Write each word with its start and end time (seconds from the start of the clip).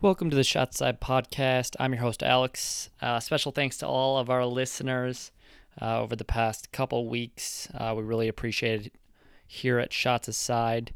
Welcome 0.00 0.30
to 0.30 0.36
the 0.36 0.44
Shots 0.44 0.76
Aside 0.76 1.00
Podcast. 1.00 1.74
I'm 1.80 1.92
your 1.92 2.02
host, 2.02 2.22
Alex. 2.22 2.88
Uh, 3.02 3.18
special 3.18 3.50
thanks 3.50 3.78
to 3.78 3.86
all 3.88 4.16
of 4.16 4.30
our 4.30 4.46
listeners 4.46 5.32
uh, 5.82 6.00
over 6.00 6.14
the 6.14 6.24
past 6.24 6.70
couple 6.70 7.08
weeks. 7.08 7.66
Uh, 7.74 7.94
we 7.96 8.04
really 8.04 8.28
appreciate 8.28 8.86
it 8.86 8.92
here 9.44 9.80
at 9.80 9.92
Shots 9.92 10.28
Aside. 10.28 10.94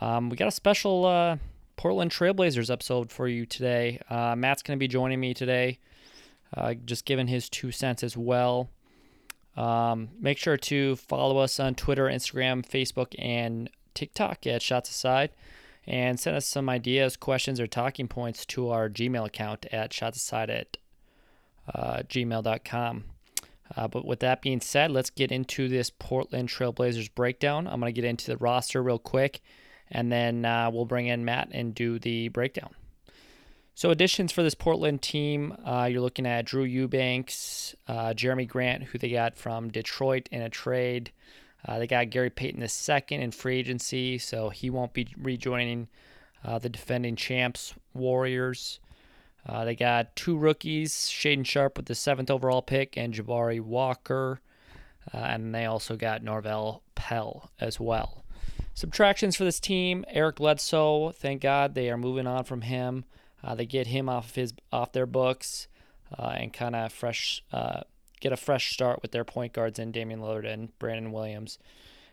Um, 0.00 0.30
we 0.30 0.36
got 0.36 0.46
a 0.46 0.52
special 0.52 1.04
uh, 1.04 1.38
Portland 1.76 2.12
Trailblazers 2.12 2.70
episode 2.70 3.10
for 3.10 3.26
you 3.26 3.44
today. 3.44 3.98
Uh, 4.08 4.36
Matt's 4.36 4.62
going 4.62 4.78
to 4.78 4.80
be 4.80 4.86
joining 4.86 5.18
me 5.18 5.34
today, 5.34 5.80
uh, 6.56 6.74
just 6.74 7.04
giving 7.04 7.26
his 7.26 7.48
two 7.48 7.72
cents 7.72 8.04
as 8.04 8.16
well. 8.16 8.70
Um, 9.56 10.10
make 10.20 10.38
sure 10.38 10.56
to 10.56 10.94
follow 10.94 11.38
us 11.38 11.58
on 11.58 11.74
Twitter, 11.74 12.04
Instagram, 12.04 12.64
Facebook, 12.64 13.16
and 13.18 13.68
TikTok 13.94 14.46
at 14.46 14.62
Shots 14.62 14.90
Aside 14.90 15.30
and 15.86 16.18
send 16.18 16.36
us 16.36 16.46
some 16.46 16.68
ideas, 16.68 17.16
questions, 17.16 17.60
or 17.60 17.66
talking 17.66 18.08
points 18.08 18.46
to 18.46 18.70
our 18.70 18.88
Gmail 18.88 19.26
account 19.26 19.66
at 19.72 19.90
shotsaside 19.90 20.48
at 20.48 20.76
uh, 21.72 22.02
gmail.com. 22.08 23.04
Uh, 23.76 23.88
but 23.88 24.04
with 24.04 24.20
that 24.20 24.42
being 24.42 24.60
said, 24.60 24.90
let's 24.90 25.10
get 25.10 25.32
into 25.32 25.68
this 25.68 25.90
Portland 25.90 26.48
Trailblazers 26.48 27.14
breakdown. 27.14 27.66
I'm 27.66 27.80
going 27.80 27.92
to 27.92 28.00
get 28.00 28.08
into 28.08 28.26
the 28.26 28.36
roster 28.36 28.82
real 28.82 28.98
quick, 28.98 29.40
and 29.90 30.12
then 30.12 30.44
uh, 30.44 30.70
we'll 30.72 30.84
bring 30.84 31.06
in 31.06 31.24
Matt 31.24 31.48
and 31.52 31.74
do 31.74 31.98
the 31.98 32.28
breakdown. 32.28 32.70
So, 33.74 33.90
additions 33.90 34.32
for 34.32 34.42
this 34.42 34.54
Portland 34.54 35.00
team, 35.00 35.56
uh, 35.64 35.88
you're 35.90 36.02
looking 36.02 36.26
at 36.26 36.44
Drew 36.44 36.64
Eubanks, 36.64 37.74
uh, 37.88 38.12
Jerami 38.14 38.46
Grant, 38.46 38.84
who 38.84 38.98
they 38.98 39.08
got 39.08 39.36
from 39.36 39.70
Detroit 39.70 40.28
in 40.30 40.42
a 40.42 40.50
trade. 40.50 41.10
Uh, 41.66 41.78
they 41.78 41.86
got 41.86 42.10
Gary 42.10 42.30
Payton 42.30 42.62
II 42.62 43.02
in 43.10 43.30
free 43.30 43.58
agency, 43.58 44.18
so 44.18 44.48
he 44.48 44.68
won't 44.70 44.92
be 44.92 45.08
rejoining 45.16 45.88
uh, 46.44 46.58
the 46.58 46.68
defending 46.68 47.16
champs 47.16 47.74
Warriors. 47.94 48.80
Uh, 49.46 49.64
they 49.64 49.74
got 49.74 50.14
two 50.14 50.36
rookies, 50.36 50.92
Shaedon 50.92 51.44
Sharpe 51.44 51.76
with 51.76 51.86
the 51.86 51.94
seventh 51.94 52.30
overall 52.30 52.62
pick, 52.62 52.96
and 52.96 53.12
Jabari 53.12 53.60
Walker. 53.60 54.40
Uh, 55.12 55.18
and 55.18 55.54
they 55.54 55.64
also 55.64 55.96
got 55.96 56.22
Norvel 56.22 56.80
Pelle 56.94 57.50
as 57.60 57.80
well. 57.80 58.24
Subtractions 58.74 59.36
for 59.36 59.44
this 59.44 59.60
team: 59.60 60.04
Eric 60.08 60.36
Bledsoe. 60.36 61.10
Thank 61.10 61.42
God 61.42 61.74
they 61.74 61.90
are 61.90 61.98
moving 61.98 62.26
on 62.26 62.44
from 62.44 62.62
him. 62.62 63.04
Uh, 63.42 63.54
they 63.54 63.66
get 63.66 63.88
him 63.88 64.08
off 64.08 64.30
of 64.30 64.34
his 64.36 64.54
off 64.72 64.92
their 64.92 65.06
books 65.06 65.66
uh, 66.16 66.34
and 66.36 66.52
kind 66.52 66.76
of 66.76 66.92
fresh 66.92 67.42
get 68.22 68.32
a 68.32 68.36
fresh 68.36 68.72
start 68.72 69.02
with 69.02 69.10
their 69.10 69.24
point 69.24 69.52
guards 69.52 69.78
in 69.78 69.90
Damian 69.90 70.20
Lillard 70.20 70.46
and 70.50 70.76
Brandon 70.78 71.12
Williams 71.12 71.58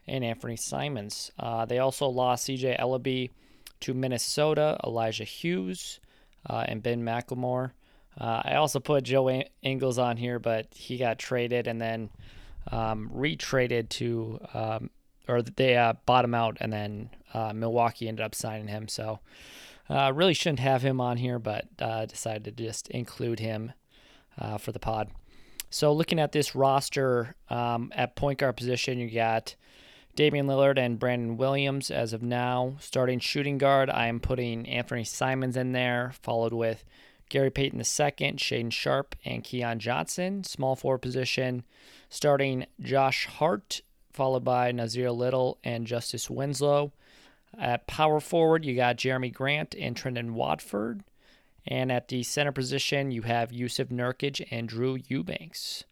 and 0.07 0.25
Anthony 0.25 0.57
Simons. 0.57 1.31
Uh, 1.39 1.65
they 1.65 1.77
also 1.77 2.07
lost 2.07 2.47
CJ 2.47 2.79
Elleby 2.79 3.29
to 3.81 3.93
Minnesota, 3.93 4.77
Elijah 4.83 5.23
Hughes, 5.23 5.99
uh, 6.49 6.65
and 6.67 6.81
Ben 6.81 7.03
McLemore. 7.03 7.71
Uh, 8.19 8.41
I 8.43 8.55
also 8.55 8.79
put 8.79 9.03
Joe 9.03 9.43
Ingles 9.61 9.99
on 9.99 10.17
here, 10.17 10.39
but 10.39 10.67
he 10.73 10.97
got 10.97 11.19
traded 11.19 11.67
and 11.67 11.79
then 11.79 12.09
um, 12.71 13.11
retraded 13.13 13.89
to, 13.89 14.39
um, 14.53 14.89
or 15.27 15.43
they 15.43 15.77
uh, 15.77 15.93
bought 16.07 16.25
him 16.25 16.33
out, 16.33 16.57
and 16.59 16.73
then 16.73 17.11
uh, 17.35 17.53
Milwaukee 17.53 18.07
ended 18.07 18.25
up 18.25 18.33
signing 18.33 18.67
him. 18.67 18.87
So 18.87 19.19
uh, 19.89 20.11
really 20.13 20.33
shouldn't 20.33 20.59
have 20.59 20.81
him 20.81 20.99
on 20.99 21.17
here, 21.17 21.37
but 21.37 21.65
uh, 21.79 22.07
decided 22.07 22.57
to 22.57 22.63
just 22.63 22.89
include 22.89 23.39
him 23.39 23.73
for 24.57 24.71
the 24.71 24.79
pod. 24.79 25.09
So 25.69 25.93
looking 25.93 26.19
at 26.19 26.31
this 26.31 26.55
roster 26.55 27.35
um, 27.49 27.91
at 27.95 28.15
point 28.15 28.39
guard 28.39 28.57
position, 28.57 28.97
you 28.97 29.09
got 29.09 29.55
Damian 30.15 30.47
Lillard 30.47 30.77
and 30.77 30.99
Brandon 30.99 31.37
Williams 31.37 31.91
as 31.91 32.11
of 32.11 32.23
now. 32.23 32.75
Starting 32.79 33.19
shooting 33.19 33.57
guard, 33.57 33.89
I 33.89 34.07
am 34.07 34.19
putting 34.19 34.67
Anthony 34.67 35.03
Simons 35.03 35.55
in 35.55 35.71
there, 35.71 36.13
followed 36.21 36.53
with 36.53 36.83
Gary 37.29 37.51
Payton 37.51 37.79
II, 37.79 37.83
Shaedon 37.83 38.71
Sharpe, 38.71 39.15
and 39.23 39.43
Keon 39.43 39.79
Johnson. 39.79 40.43
Small 40.43 40.75
forward 40.75 40.99
position, 41.03 41.63
starting 42.09 42.65
Josh 42.81 43.27
Hart, 43.27 43.81
followed 44.11 44.43
by 44.43 44.71
Nassir 44.71 45.15
Little 45.15 45.59
and 45.63 45.85
Justice 45.85 46.29
Winslow. 46.29 46.91
At 47.57 47.87
power 47.87 48.19
forward, 48.19 48.65
you 48.65 48.75
got 48.75 48.97
Jerami 48.97 49.31
Grant 49.31 49.75
and 49.77 49.95
Trendon 49.95 50.31
Watford. 50.31 51.03
And 51.71 51.91
at 51.91 52.07
the 52.07 52.23
center 52.23 52.51
position, 52.51 53.11
you 53.11 53.21
have 53.21 53.51
Jusuf 53.51 53.89
Nurkic 53.89 54.43
and 54.49 54.67
Drew 54.67 54.97
Eubanks. 55.07 55.83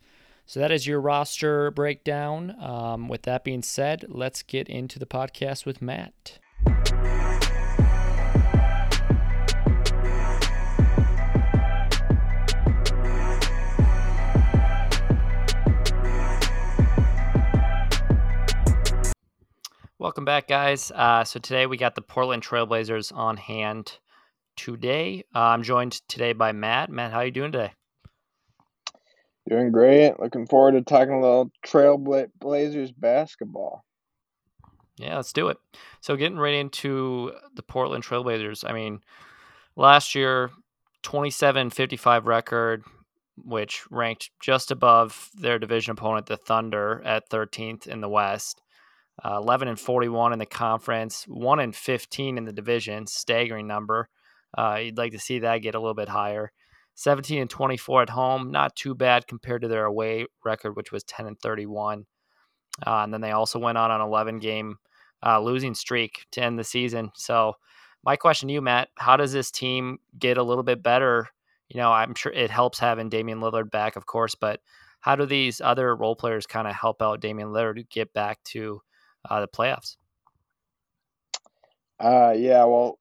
So 0.47 0.59
that 0.59 0.71
is 0.71 0.87
your 0.87 0.99
roster 0.99 1.69
breakdown. 1.69 2.55
Um, 2.59 3.07
with 3.07 3.21
that 3.23 3.43
being 3.43 3.61
said, 3.61 4.05
let's 4.07 4.41
get 4.41 4.67
into 4.69 4.97
the 4.97 5.05
podcast 5.05 5.67
with 5.67 5.79
Matt. 5.79 6.39
Welcome 19.99 20.25
back, 20.25 20.47
guys. 20.47 20.91
Uh, 20.95 21.23
so 21.23 21.39
today 21.39 21.67
we 21.67 21.77
got 21.77 21.93
the 21.93 22.01
Portland 22.01 22.41
Trailblazers 22.41 23.15
on 23.15 23.37
hand 23.37 23.99
today. 24.57 25.23
Uh, 25.33 25.39
I'm 25.39 25.63
joined 25.63 25.93
today 26.09 26.33
by 26.33 26.51
Matt. 26.51 26.89
Matt, 26.89 27.11
how 27.11 27.19
are 27.19 27.25
you 27.25 27.31
doing 27.31 27.53
today? 27.53 27.71
Doing 29.47 29.71
great. 29.71 30.19
Looking 30.19 30.45
forward 30.45 30.73
to 30.73 30.81
talking 30.81 31.13
a 31.13 31.21
little 31.21 31.51
Trailblazers 31.65 32.93
basketball. 32.97 33.85
Yeah, 34.97 35.15
let's 35.15 35.31
do 35.31 35.47
it. 35.47 35.57
So, 36.01 36.15
getting 36.17 36.37
right 36.37 36.55
into 36.55 37.31
the 37.55 37.63
Portland 37.63 38.03
Trailblazers. 38.03 38.67
I 38.67 38.73
mean, 38.73 38.99
last 39.75 40.15
year, 40.15 40.49
27 41.03 41.69
55 41.69 42.25
record, 42.25 42.83
which 43.37 43.83
ranked 43.89 44.31
just 44.41 44.71
above 44.71 45.29
their 45.35 45.59
division 45.59 45.91
opponent, 45.91 46.25
the 46.25 46.35
Thunder, 46.35 47.01
at 47.05 47.29
13th 47.29 47.87
in 47.87 48.01
the 48.01 48.09
West. 48.09 48.61
Uh, 49.23 49.37
11 49.37 49.67
and 49.67 49.79
41 49.79 50.33
in 50.33 50.39
the 50.39 50.45
conference, 50.45 51.23
1 51.27 51.59
and 51.59 51.75
15 51.75 52.37
in 52.37 52.45
the 52.45 52.53
division, 52.53 53.07
staggering 53.07 53.65
number. 53.65 54.09
Uh, 54.55 54.79
you'd 54.83 54.97
like 54.97 55.11
to 55.13 55.19
see 55.19 55.39
that 55.39 55.59
get 55.59 55.75
a 55.75 55.79
little 55.79 55.93
bit 55.93 56.09
higher. 56.09 56.51
17 56.95 57.39
and 57.39 57.49
24 57.49 58.03
at 58.03 58.09
home, 58.09 58.51
not 58.51 58.75
too 58.75 58.95
bad 58.95 59.27
compared 59.27 59.61
to 59.61 59.67
their 59.67 59.85
away 59.85 60.25
record, 60.43 60.75
which 60.75 60.91
was 60.91 61.03
10 61.03 61.27
and 61.27 61.39
31. 61.39 62.05
Uh, 62.85 63.03
and 63.03 63.13
then 63.13 63.21
they 63.21 63.31
also 63.31 63.59
went 63.59 63.77
on 63.77 63.91
an 63.91 64.01
11 64.01 64.39
game 64.39 64.77
uh, 65.25 65.39
losing 65.39 65.73
streak 65.73 66.25
to 66.31 66.41
end 66.41 66.57
the 66.57 66.63
season. 66.63 67.11
So, 67.15 67.53
my 68.03 68.15
question 68.15 68.47
to 68.47 68.53
you, 68.53 68.61
Matt, 68.61 68.89
how 68.95 69.17
does 69.17 69.33
this 69.33 69.51
team 69.51 69.97
get 70.17 70.37
a 70.37 70.43
little 70.43 70.63
bit 70.63 70.81
better? 70.81 71.27
You 71.69 71.81
know, 71.81 71.91
I'm 71.91 72.15
sure 72.15 72.31
it 72.31 72.49
helps 72.49 72.79
having 72.79 73.09
Damian 73.09 73.39
Lillard 73.39 73.69
back, 73.69 73.95
of 73.95 74.05
course, 74.05 74.35
but 74.35 74.61
how 75.01 75.15
do 75.15 75.25
these 75.25 75.61
other 75.61 75.95
role 75.95 76.15
players 76.15 76.45
kind 76.45 76.67
of 76.67 76.75
help 76.75 77.01
out 77.01 77.19
Damian 77.19 77.49
Lillard 77.49 77.89
get 77.89 78.13
back 78.13 78.41
to 78.45 78.81
uh, 79.29 79.41
the 79.41 79.47
playoffs? 79.47 79.97
Uh, 81.99 82.33
yeah, 82.37 82.63
well, 82.63 82.99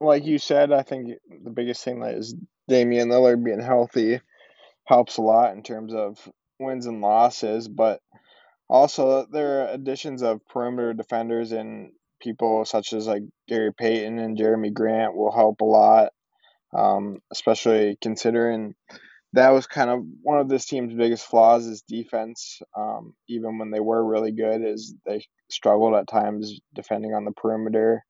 like 0.00 0.24
you 0.24 0.38
said, 0.38 0.72
I 0.72 0.82
think 0.82 1.10
the 1.44 1.50
biggest 1.50 1.84
thing 1.84 2.00
that 2.00 2.14
is 2.14 2.34
Damian 2.68 3.08
Lillard 3.08 3.44
being 3.44 3.60
healthy 3.60 4.20
helps 4.84 5.16
a 5.16 5.22
lot 5.22 5.54
in 5.54 5.62
terms 5.62 5.94
of 5.94 6.18
wins 6.58 6.86
and 6.86 7.00
losses, 7.00 7.68
but 7.68 8.00
also 8.68 9.26
there 9.30 9.62
are 9.62 9.68
additions 9.68 10.22
of 10.22 10.46
perimeter 10.48 10.92
defenders 10.92 11.52
and 11.52 11.92
people 12.20 12.64
such 12.64 12.92
as 12.92 13.06
like 13.06 13.22
Gary 13.48 13.72
Payton 13.72 14.18
and 14.18 14.38
Jerami 14.38 14.72
Grant 14.72 15.14
will 15.14 15.32
help 15.32 15.60
a 15.60 15.64
lot, 15.64 16.12
um, 16.74 17.18
especially 17.32 17.96
considering 18.00 18.74
that 19.32 19.50
was 19.50 19.66
kind 19.66 19.90
of 19.90 20.04
one 20.22 20.38
of 20.38 20.48
this 20.48 20.66
team's 20.66 20.94
biggest 20.94 21.26
flaws 21.26 21.66
is 21.66 21.82
defense. 21.82 22.60
Um, 22.76 23.14
even 23.28 23.58
when 23.58 23.70
they 23.70 23.80
were 23.80 24.04
really 24.04 24.32
good, 24.32 24.62
is 24.64 24.94
they 25.04 25.24
struggled 25.50 25.94
at 25.94 26.08
times 26.08 26.60
defending 26.74 27.12
on 27.12 27.24
the 27.24 27.32
perimeter 27.32 28.02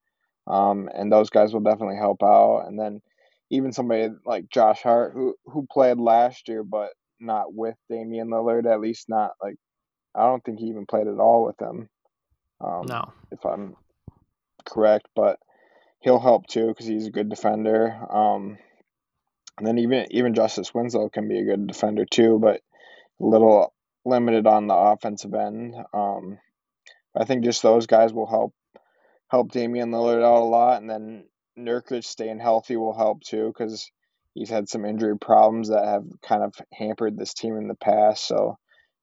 um, 0.46 0.88
and 0.94 1.10
those 1.10 1.30
guys 1.30 1.52
will 1.52 1.60
definitely 1.60 1.96
help 1.96 2.22
out. 2.22 2.64
And 2.66 2.78
then 2.78 3.00
even 3.50 3.72
somebody 3.72 4.09
like 4.24 4.48
Josh 4.48 4.82
Hart, 4.82 5.12
who 5.15 5.34
who 5.44 5.66
played 5.71 5.98
last 5.98 6.48
year, 6.48 6.62
but 6.62 6.91
not 7.21 7.54
with 7.54 7.76
Damian 7.88 8.28
Lillard, 8.28 8.71
at 8.71 8.80
least 8.80 9.09
not 9.09 9.32
like 9.42 9.56
I 10.15 10.22
don't 10.22 10.42
think 10.44 10.59
he 10.59 10.66
even 10.66 10.86
played 10.86 11.06
at 11.06 11.18
all 11.18 11.44
with 11.44 11.56
them. 11.56 11.88
Um, 12.60 12.86
no, 12.86 13.12
if 13.30 13.44
I'm 13.44 13.76
correct, 14.65 15.09
but 15.15 15.38
he'll 16.00 16.21
help 16.21 16.47
too 16.47 16.68
because 16.68 16.86
he's 16.86 17.06
a 17.06 17.12
good 17.12 17.28
defender. 17.28 17.97
Um, 18.10 18.59
and 19.59 19.66
then 19.66 19.78
even 19.78 20.06
even 20.10 20.34
Justice 20.34 20.74
Winslow 20.74 21.09
can 21.09 21.28
be 21.28 21.38
a 21.38 21.44
good 21.44 21.66
defender 21.66 22.04
too, 22.04 22.38
but 22.41 22.60
a 23.21 23.24
little 23.24 23.72
limited 24.04 24.47
on 24.47 24.66
the 24.66 24.74
offensive 24.74 25.34
end. 25.34 25.74
Um, 25.92 26.38
I 27.16 27.24
think 27.24 27.44
just 27.44 27.62
those 27.62 27.86
guys 27.86 28.12
will 28.12 28.26
help 28.26 28.54
help 29.28 29.52
Damian 29.52 29.90
Lillard 29.90 30.22
out 30.24 30.42
a 30.42 30.44
lot, 30.44 30.80
and 30.80 30.90
then 30.90 31.24
Nurkic 31.58 32.04
staying 32.04 32.40
healthy 32.40 32.76
will 32.76 32.96
help 32.96 33.22
too 33.22 33.48
because 33.48 33.90
he's 34.34 34.50
had 34.50 34.68
some 34.68 34.84
injury 34.84 35.18
problems 35.18 35.68
that 35.70 35.84
have 35.84 36.04
kind 36.22 36.42
of 36.42 36.54
hampered 36.72 37.16
this 37.18 37.34
team 37.34 37.56
in 37.56 37.68
the 37.68 37.74
past. 37.76 38.26
So, 38.26 38.58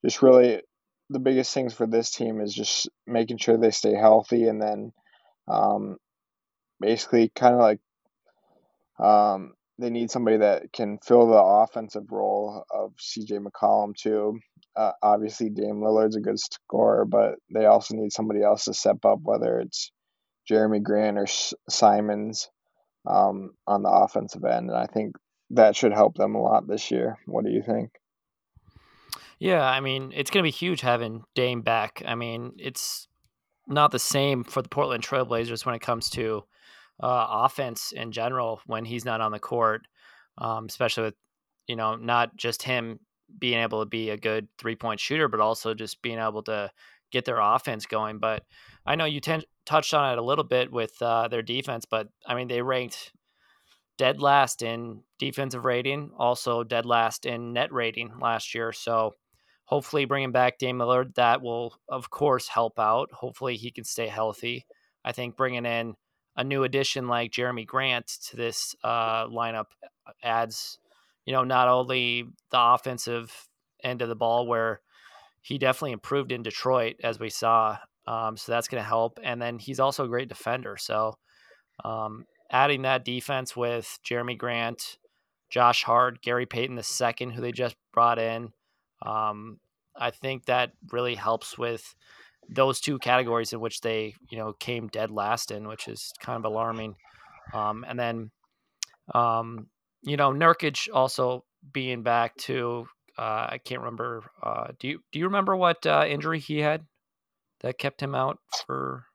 just 0.06 0.22
really 0.22 0.62
the 1.10 1.20
biggest 1.20 1.54
things 1.54 1.74
for 1.74 1.88
this 1.88 2.12
team 2.12 2.42
is 2.42 2.54
just 2.54 2.90
making 3.08 3.38
sure 3.38 3.58
they 3.58 3.72
stay 3.72 3.94
healthy, 3.96 4.48
and 4.48 4.62
then 4.62 4.94
um, 5.48 5.98
basically 6.80 7.30
kind 7.36 7.56
of 7.56 7.62
like 7.62 7.80
Um, 9.00 9.54
they 9.80 9.90
need 9.90 10.12
somebody 10.12 10.38
that 10.38 10.72
can 10.72 11.00
fill 11.00 11.28
the 11.28 11.42
offensive 11.42 12.12
role 12.12 12.64
of 12.72 12.94
CJ 12.98 13.40
McCollum 13.46 13.96
too. 13.96 14.40
Uh, 14.76 14.92
obviously, 15.02 15.50
Dame 15.50 15.82
Lillard's 15.82 16.16
a 16.16 16.22
good 16.22 16.40
scorer, 16.40 17.06
but 17.06 17.36
they 17.54 17.66
also 17.66 17.96
need 17.96 18.12
somebody 18.12 18.44
else 18.44 18.66
to 18.66 18.74
step 18.74 19.04
up, 19.06 19.20
whether 19.24 19.60
it's 19.60 19.92
Jerami 20.50 20.82
Grant 20.82 21.18
or 21.18 21.24
S- 21.24 21.54
Simons 21.70 22.50
um, 23.08 23.52
on 23.68 23.84
the 23.84 23.90
offensive 23.90 24.44
end. 24.44 24.70
And 24.70 24.78
I 24.78 24.88
think 24.88 25.16
that 25.52 25.76
should 25.76 25.94
help 25.94 26.16
them 26.16 26.36
a 26.36 26.42
lot 26.42 26.68
this 26.68 26.92
year. 26.92 27.18
What 27.26 27.46
do 27.46 27.52
you 27.52 27.62
think? 27.62 27.92
Yeah, 29.40 29.64
I 29.64 29.80
mean, 29.80 30.14
it's 30.16 30.32
going 30.32 30.44
to 30.44 30.48
be 30.48 30.52
huge 30.52 30.82
having 30.82 31.24
Dame 31.36 31.62
back. 31.62 32.02
I 32.06 32.16
mean, 32.16 32.54
it's 32.58 33.08
not 33.68 33.92
the 33.92 34.00
same 34.00 34.44
for 34.44 34.62
the 34.62 34.70
Portland 34.70 35.04
Trailblazers 35.04 35.66
when 35.66 35.76
it 35.76 35.82
comes 35.82 36.10
to 36.12 36.44
uh, 37.02 37.28
offense 37.30 37.92
in 37.92 38.12
general 38.12 38.62
when 38.68 38.86
he's 38.86 39.06
not 39.06 39.22
on 39.22 39.32
the 39.32 39.40
court, 39.40 39.88
um, 40.38 40.66
especially 40.66 41.04
with 41.04 41.16
you 41.68 41.76
know 41.76 41.96
not 41.96 42.36
just 42.36 42.64
him 42.64 43.00
being 43.40 43.60
able 43.60 43.82
to 43.82 43.90
be 43.90 44.10
a 44.10 44.18
good 44.18 44.48
three 44.58 44.76
point 44.76 45.00
shooter, 45.00 45.28
but 45.28 45.40
also 45.40 45.74
just 45.74 46.02
being 46.02 46.20
able 46.20 46.44
to 46.44 46.70
get 47.14 47.24
their 47.24 47.40
offense 47.40 47.86
going. 47.86 48.18
But 48.18 48.44
I 48.86 48.96
know 48.96 49.06
you 49.06 49.22
ten- 49.22 49.44
touched 49.66 49.94
on 49.94 50.12
it 50.12 50.18
a 50.18 50.24
little 50.24 50.44
bit 50.44 50.72
with 50.72 51.02
uh, 51.02 51.30
their 51.30 51.44
defense, 51.44 51.86
but 51.90 52.10
I 52.28 52.36
mean 52.36 52.50
they 52.50 52.62
ranked 52.62 53.14
dead 53.98 54.20
last 54.20 54.62
in 54.62 55.04
defensive 55.20 55.64
rating, 55.64 56.12
also 56.18 56.64
dead 56.64 56.86
last 56.86 57.26
in 57.26 57.54
net 57.54 57.72
rating 57.72 58.12
last 58.20 58.54
year. 58.54 58.74
So 58.74 59.14
hopefully 59.66 60.06
bringing 60.06 60.32
back 60.32 60.58
Dame 60.58 60.80
Lillard, 60.80 61.16
that 61.16 61.42
will 61.42 61.76
of 61.88 62.10
course 62.10 62.50
help 62.50 62.80
out. 62.80 63.12
Hopefully 63.14 63.56
he 63.56 63.72
can 63.72 63.86
stay 63.86 64.08
healthy. 64.08 64.66
I 65.06 65.12
think 65.12 65.38
bringing 65.38 65.66
in 65.66 65.94
a 66.36 66.44
new 66.44 66.64
addition 66.64 67.08
like 67.08 67.32
Jerami 67.32 67.66
Grant 67.66 68.08
to 68.30 68.36
this 68.36 68.76
uh, 68.84 69.28
lineup 69.28 69.68
adds, 70.24 70.80
you 71.26 71.34
know, 71.34 71.44
not 71.44 71.68
only 71.68 72.26
the 72.50 72.60
offensive 72.60 73.48
end 73.84 74.02
of 74.02 74.10
the 74.10 74.16
ball 74.16 74.48
where 74.48 74.82
he 75.44 75.60
definitely 75.60 75.92
improved 75.92 76.32
in 76.32 76.42
Detroit 76.42 76.96
as 77.04 77.20
we 77.20 77.30
saw, 77.30 77.78
um, 78.08 78.36
so 78.36 78.52
that's 78.52 78.68
going 78.68 78.82
to 78.82 78.88
help, 78.88 79.20
and 79.22 79.40
then 79.40 79.60
he's 79.60 79.80
also 79.80 80.06
a 80.06 80.08
great 80.08 80.30
defender. 80.30 80.78
So 80.78 81.14
um, 81.84 82.26
adding 82.50 82.84
that 82.84 83.06
defense 83.06 83.56
with 83.56 84.00
Jerami 84.04 84.38
Grant, 84.38 84.98
Josh 85.50 85.84
Hart, 85.84 86.22
Gary 86.22 86.46
Payton 86.46 86.78
II, 86.80 87.32
who 87.34 87.42
they 87.42 87.52
just 87.52 87.76
brought 87.94 88.18
in. 88.18 88.52
Um, 89.06 89.60
I 89.96 90.10
think 90.10 90.46
that 90.46 90.72
really 90.92 91.16
helps 91.16 91.58
with 91.58 91.94
those 92.50 92.80
two 92.80 92.98
categories 92.98 93.54
in 93.54 93.60
which 93.60 93.82
they, 93.82 94.16
you 94.30 94.38
know, 94.38 94.54
came 94.54 94.88
dead 94.88 95.12
last 95.12 95.52
in, 95.52 95.68
which 95.68 95.88
is 95.88 96.12
kind 96.20 96.38
of 96.38 96.52
alarming. 96.52 96.96
Um, 97.54 97.86
and 97.88 98.00
then, 98.00 98.32
um, 99.14 99.68
you 100.02 100.18
know, 100.18 100.32
Nurkic 100.32 100.88
also 100.94 101.44
being 101.72 102.02
back 102.04 102.36
to, 102.38 102.88
uh, 103.18 103.48
I 103.50 103.60
can't 103.64 103.82
remember. 103.82 104.24
Uh, 104.42 104.68
do 104.80 104.88
you 104.88 105.04
do 105.12 105.20
you 105.20 105.26
remember 105.26 105.56
what 105.56 105.86
uh, 105.86 106.06
injury 106.08 106.40
he 106.40 106.60
had 106.60 106.86
that 107.62 107.78
kept 107.78 108.02
him 108.02 108.16
out 108.16 108.40
for? 108.66 109.06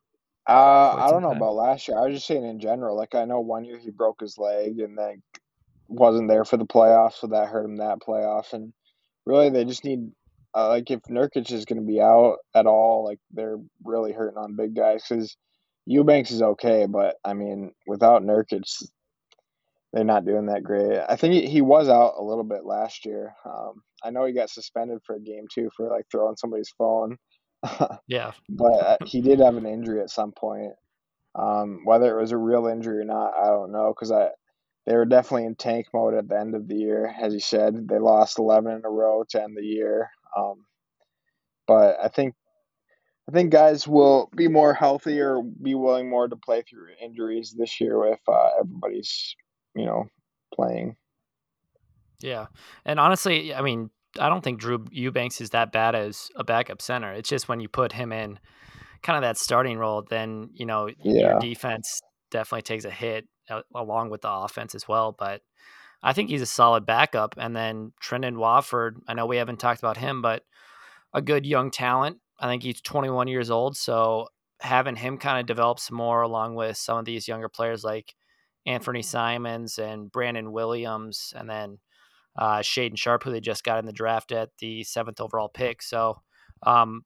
Uh, 0.49 0.95
I 0.97 1.11
don't 1.11 1.23
know 1.23 1.29
time? 1.29 1.39
about 1.39 1.55
last 1.55 1.89
year. 1.89 1.99
I 1.99 2.07
was 2.07 2.15
just 2.15 2.27
saying 2.27 2.45
in 2.45 2.61
general. 2.61 2.97
Like 2.97 3.15
I 3.15 3.25
know 3.25 3.41
one 3.41 3.65
year 3.65 3.79
he 3.79 3.91
broke 3.91 4.21
his 4.21 4.39
leg 4.39 4.79
and 4.79 4.97
then 4.97 5.23
wasn't 5.89 6.29
there 6.29 6.45
for 6.45 6.57
the 6.57 6.67
playoffs, 6.67 7.15
so 7.15 7.27
that 7.29 7.49
hurt 7.49 7.65
him 7.65 7.77
that 7.77 7.99
playoff. 8.01 8.53
And 8.53 8.73
really, 9.27 9.51
they 9.51 9.65
just 9.65 9.85
need 9.85 10.11
uh, 10.55 10.69
like 10.69 10.91
if 10.91 11.03
Nurkic 11.03 11.53
is 11.53 11.65
going 11.65 11.81
to 11.81 11.87
be 11.87 12.01
out 12.01 12.39
at 12.55 12.67
all, 12.67 13.05
like 13.05 13.19
they're 13.33 13.59
really 13.85 14.13
hurting 14.13 14.39
on 14.39 14.57
big 14.57 14.75
guys 14.75 15.05
because 15.07 15.37
Eubanks 15.87 16.31
is 16.31 16.43
okay, 16.43 16.87
but 16.87 17.17
I 17.25 17.35
mean 17.35 17.73
without 17.87 18.23
Nurkic, 18.23 18.63
they're 19.93 20.05
not 20.05 20.25
doing 20.25 20.47
that 20.47 20.63
great. 20.63 21.01
I 21.09 21.17
think 21.17 21.35
he, 21.35 21.47
he 21.47 21.61
was 21.61 21.89
out 21.89 22.15
a 22.19 22.23
little 22.23 22.45
bit 22.45 22.65
last 22.65 23.05
year. 23.05 23.35
Um, 23.45 23.83
I 24.03 24.11
know 24.11 24.25
he 24.25 24.33
got 24.33 24.51
suspended 24.51 24.99
for 25.05 25.17
a 25.17 25.21
game 25.21 25.47
too 25.53 25.71
for 25.77 25.89
like 25.89 26.07
throwing 26.11 26.37
somebody's 26.37 26.73
phone. 26.77 27.17
yeah, 28.07 28.33
but 28.49 28.73
uh, 28.73 28.97
he 29.05 29.21
did 29.21 29.41
have 29.41 29.57
an 29.57 29.67
injury 29.67 30.01
at 30.01 30.11
some 30.11 30.33
point. 30.33 30.73
Um, 31.35 31.83
whether 31.85 32.17
it 32.17 32.21
was 32.21 32.33
a 32.33 32.37
real 32.37 32.67
injury 32.67 33.01
or 33.01 33.05
not, 33.05 33.33
I 33.37 33.47
don't 33.47 33.73
know 33.73 33.93
because 33.95 34.13
I 34.13 34.29
they 34.87 34.97
were 34.97 35.05
definitely 35.05 35.45
in 35.45 35.55
tank 35.55 35.87
mode 35.93 36.15
at 36.15 36.29
the 36.29 36.39
end 36.39 36.55
of 36.55 36.67
the 36.67 36.77
year, 36.77 37.15
as 37.21 37.35
you 37.35 37.41
said. 37.41 37.89
They 37.89 37.99
lost 37.99 38.39
eleven 38.39 38.73
in 38.73 38.85
a 38.85 38.91
row 38.91 39.25
to 39.31 39.43
end 39.43 39.57
the 39.57 39.65
year. 39.65 40.11
Um, 40.37 40.65
but 41.67 41.99
I 42.03 42.09
think 42.09 42.35
I 43.29 43.33
think 43.33 43.53
guys 43.53 43.87
will 43.87 44.31
be 44.35 44.49
more 44.49 44.73
healthy 44.73 45.21
or 45.21 45.43
be 45.43 45.75
willing 45.75 46.09
more 46.09 46.29
to 46.29 46.37
play 46.37 46.63
through 46.63 46.89
injuries 47.01 47.55
this 47.57 47.81
year 47.81 48.07
if 48.07 48.21
uh, 48.27 48.51
everybody's 48.61 49.37
you 49.75 49.85
know 49.85 50.07
playing. 50.55 50.97
Yeah, 52.21 52.47
and 52.85 52.99
honestly, 52.99 53.55
I 53.55 53.63
mean, 53.63 53.91
I 54.19 54.29
don't 54.29 54.43
think 54.43 54.61
Drew 54.61 54.85
Eubanks 54.91 55.41
is 55.41 55.51
that 55.51 55.73
bad 55.73 55.95
as 55.95 56.29
a 56.37 56.45
backup 56.45 56.83
center. 56.83 57.13
It's 57.13 57.29
just 57.29 57.49
when 57.49 57.61
you 57.61 57.69
put 57.69 57.93
him 57.93 58.13
in 58.13 58.39
kind 59.03 59.17
of 59.17 59.23
that 59.23 59.39
starting 59.39 59.79
role, 59.79 60.03
then 60.09 60.51
you 60.53 60.67
know 60.67 60.89
yeah. 61.03 61.31
your 61.31 61.41
defense 61.41 62.01
definitely 62.31 62.63
takes 62.63 62.85
a 62.85 62.91
hit 62.91 63.27
uh, 63.51 63.63
along 63.75 64.11
with 64.11 64.23
the 64.23 64.31
offense 64.31 64.75
as 64.75 64.89
well. 64.89 65.15
But 65.17 65.43
I 66.03 66.13
think 66.13 66.31
he's 66.31 66.43
a 66.43 66.47
solid 66.47 66.87
backup. 66.87 67.35
And 67.39 67.55
then 67.55 67.93
Trendon 68.03 68.37
Watford, 68.37 68.99
I 69.09 69.15
know 69.15 69.27
we 69.27 69.37
haven't 69.37 69.59
talked 69.59 69.81
about 69.81 69.97
him, 69.97 70.23
but 70.23 70.43
a 71.13 71.23
good 71.23 71.47
young 71.47 71.71
talent. 71.71 72.19
I 72.41 72.47
think 72.47 72.63
he's 72.63 72.81
21 72.81 73.27
years 73.29 73.51
old, 73.51 73.77
so 73.77 74.29
having 74.61 74.95
him 74.95 75.19
kind 75.19 75.41
of 75.41 75.47
develop 75.47 75.81
some 75.81 75.97
more 75.97 76.23
along 76.23 76.55
with 76.55 76.77
some 76.77 76.99
of 76.99 77.05
these 77.05 77.27
younger 77.27 77.49
players 77.49 77.83
like 77.83 78.15
Anthony 78.65 79.03
Simons 79.03 79.79
and 79.79 80.11
Brandon 80.11 80.53
Williams, 80.53 81.33
and 81.37 81.51
then 81.51 81.79
uh, 82.39 82.59
Shaedon 82.61 82.97
Sharpe, 82.97 83.25
who 83.25 83.33
they 83.33 83.41
just 83.41 83.65
got 83.65 83.81
in 83.81 83.85
the 83.85 83.93
draft 83.93 84.31
at 84.31 84.51
the 84.61 84.85
seventh 84.85 85.21
overall 85.21 85.49
pick. 85.49 85.83
So, 85.83 86.23
um, 86.63 87.05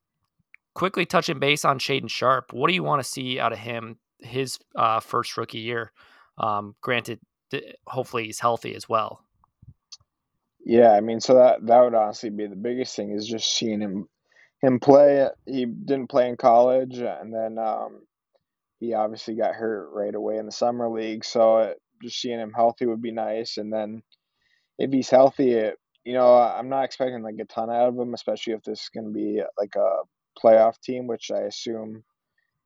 quickly 0.75 1.07
touching 1.07 1.39
base 1.39 1.65
on 1.65 1.79
Shaedon 1.79 2.11
Sharpe, 2.11 2.53
what 2.53 2.69
do 2.69 2.75
you 2.75 2.83
want 2.83 3.03
to 3.03 3.09
see 3.09 3.41
out 3.41 3.53
of 3.53 3.59
him 3.59 3.99
his 4.21 4.59
uh, 4.77 5.01
first 5.01 5.37
rookie 5.37 5.59
year? 5.59 5.91
Um, 6.37 6.77
granted, 6.83 7.19
th- 7.51 7.75
hopefully 7.87 8.27
he's 8.27 8.41
healthy 8.41 8.75
as 8.75 8.89
well. 8.89 9.25
Yeah, 10.65 10.93
I 10.93 11.01
mean, 11.01 11.21
so 11.21 11.35
that 11.35 11.67
that 11.67 11.81
would 11.81 11.95
honestly 11.95 12.31
be 12.31 12.47
the 12.47 12.55
biggest 12.55 12.95
thing 12.95 13.11
is 13.11 13.27
just 13.27 13.57
seeing 13.57 13.81
him 13.81 14.09
him 14.61 14.81
play. 14.81 15.29
He 15.47 15.65
didn't 15.65 16.11
play 16.11 16.29
in 16.29 16.37
college, 16.37 16.99
and 16.99 17.35
then 17.35 17.59
um, 17.59 18.03
he 18.79 18.95
obviously 18.95 19.35
got 19.35 19.55
hurt 19.55 19.91
right 19.93 20.15
away 20.15 20.37
in 20.37 20.47
the 20.47 20.53
summer 20.53 20.89
league. 20.89 21.25
So 21.25 21.59
it, 21.59 21.79
just 22.03 22.21
seeing 22.21 22.39
him 22.39 22.53
healthy 22.55 22.87
would 22.87 23.03
be 23.03 23.13
nice, 23.13 23.57
and 23.57 23.73
then 23.73 24.03
if 24.83 24.93
he's 24.93 25.09
healthy, 25.09 25.71
you 26.05 26.13
know, 26.13 26.37
I'm 26.37 26.69
not 26.69 26.85
expecting 26.85 27.23
like 27.23 27.37
a 27.41 27.45
ton 27.45 27.71
out 27.71 27.89
of 27.89 27.97
him, 27.97 28.15
especially 28.15 28.55
if 28.55 28.65
this 28.65 28.83
is 28.83 28.89
going 28.93 29.07
to 29.07 29.13
be 29.13 29.41
like 29.57 29.77
a 29.77 29.99
playoff 30.43 30.81
team, 30.81 31.07
which 31.07 31.31
I 31.31 31.43
assume 31.43 32.03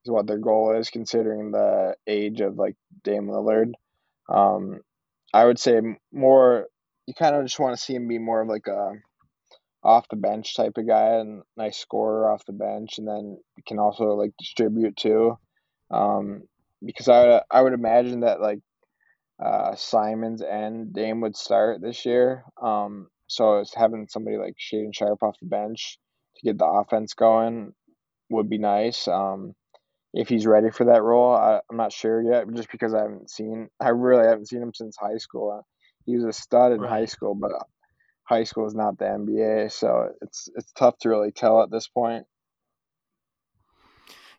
is 0.02 0.10
what 0.10 0.26
their 0.26 0.38
goal 0.38 0.74
is, 0.74 0.88
considering 0.88 1.50
the 1.50 1.94
age 2.06 2.40
of 2.40 2.56
like 2.56 2.74
Dame 3.04 3.28
Lillard. 3.28 3.72
Um, 4.30 4.80
I 5.34 5.44
would 5.44 5.58
say 5.58 5.78
more. 6.10 6.68
You 7.06 7.12
kind 7.12 7.36
of 7.36 7.44
just 7.44 7.60
want 7.60 7.76
to 7.76 7.82
see 7.82 7.94
him 7.94 8.08
be 8.08 8.18
more 8.18 8.40
of 8.40 8.48
like 8.48 8.66
a 8.66 8.92
off 9.84 10.08
the 10.08 10.16
bench 10.16 10.56
type 10.56 10.78
of 10.78 10.88
guy 10.88 11.16
and 11.16 11.42
nice 11.56 11.76
scorer 11.76 12.32
off 12.32 12.46
the 12.46 12.54
bench, 12.54 12.96
and 12.96 13.06
then 13.06 13.38
can 13.68 13.78
also 13.78 14.14
like 14.14 14.32
distribute 14.38 14.96
too. 14.96 15.38
Um, 15.90 16.44
because 16.82 17.08
I 17.08 17.26
would 17.26 17.40
I 17.50 17.60
would 17.60 17.74
imagine 17.74 18.20
that 18.20 18.40
like 18.40 18.60
uh, 19.44 19.74
Simons 19.74 20.42
and 20.42 20.92
Dame 20.92 21.20
would 21.20 21.36
start 21.36 21.80
this 21.80 22.04
year. 22.04 22.44
Um, 22.62 23.08
so 23.28 23.58
it's 23.58 23.74
having 23.74 24.06
somebody 24.08 24.36
like 24.36 24.54
Shaedon 24.58 24.94
Sharpe 24.94 25.22
off 25.22 25.36
the 25.40 25.48
bench 25.48 25.98
to 26.36 26.42
get 26.44 26.58
the 26.58 26.66
offense 26.66 27.14
going 27.14 27.72
would 28.30 28.48
be 28.48 28.58
nice. 28.58 29.08
Um, 29.08 29.54
if 30.14 30.28
he's 30.28 30.46
ready 30.46 30.70
for 30.70 30.84
that 30.84 31.02
role, 31.02 31.34
I, 31.34 31.60
am 31.70 31.76
not 31.76 31.92
sure 31.92 32.22
yet, 32.22 32.46
just 32.54 32.70
because 32.70 32.94
I 32.94 33.02
haven't 33.02 33.30
seen. 33.30 33.68
I 33.80 33.90
really 33.90 34.26
haven't 34.26 34.48
seen 34.48 34.62
him 34.62 34.72
since 34.74 34.96
high 34.96 35.18
school. 35.18 35.58
Uh, 35.58 35.62
he 36.06 36.16
was 36.16 36.24
a 36.24 36.32
stud 36.32 36.72
in 36.72 36.80
right. 36.80 36.90
high 36.90 37.04
school, 37.04 37.34
but 37.34 37.52
high 38.22 38.44
school 38.44 38.66
is 38.66 38.74
not 38.74 38.98
the 38.98 39.04
NBA, 39.04 39.70
so 39.72 40.08
it's 40.22 40.48
it's 40.54 40.72
tough 40.72 40.96
to 41.00 41.10
really 41.10 41.32
tell 41.32 41.62
at 41.62 41.70
this 41.70 41.88
point. 41.88 42.24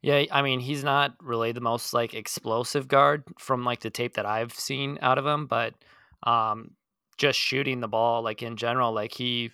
Yeah, 0.07 0.23
I 0.31 0.41
mean, 0.41 0.61
he's 0.61 0.85
not 0.85 1.15
really 1.21 1.51
the 1.51 1.59
most 1.59 1.93
like 1.93 2.13
explosive 2.13 2.87
guard 2.87 3.25
from 3.39 3.65
like 3.65 3.81
the 3.81 3.89
tape 3.89 4.13
that 4.13 4.25
I've 4.25 4.53
seen 4.53 4.97
out 5.01 5.17
of 5.17 5.25
him, 5.25 5.47
but 5.47 5.73
um 6.23 6.71
just 7.17 7.37
shooting 7.37 7.81
the 7.81 7.89
ball 7.89 8.21
like 8.23 8.41
in 8.41 8.55
general, 8.55 8.93
like 8.93 9.13
he 9.13 9.51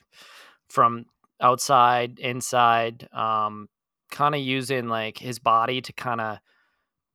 from 0.70 1.06
outside, 1.42 2.20
inside, 2.20 3.10
um 3.14 3.68
kind 4.12 4.36
of 4.36 4.42
using 4.42 4.88
like 4.90 5.18
his 5.18 5.40
body 5.40 5.82
to 5.82 5.92
kind 5.94 6.22
of 6.22 6.38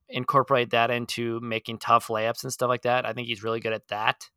incorporate 0.09 0.71
that 0.71 0.91
into 0.91 1.41
making 1.41 1.79
tough 1.79 2.09
layups 2.09 2.43
and 2.45 2.53
stuff 2.53 2.69
like 2.69 2.83
that. 2.83 3.07
I 3.07 3.13
think 3.13 3.29
he's 3.29 3.45
really 3.45 3.61
good 3.61 3.73
at 3.75 3.89
that. 3.89 4.29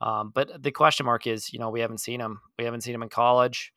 Um, 0.00 0.32
but 0.34 0.62
the 0.62 0.72
question 0.72 1.06
mark 1.06 1.26
is, 1.26 1.52
you 1.52 1.58
know, 1.58 1.70
we 1.70 1.80
haven't 1.80 1.98
seen 2.00 2.20
him. 2.20 2.40
We 2.58 2.64
haven't 2.66 2.82
seen 2.82 2.94
him 2.94 3.02
in 3.02 3.10
college. 3.10 3.72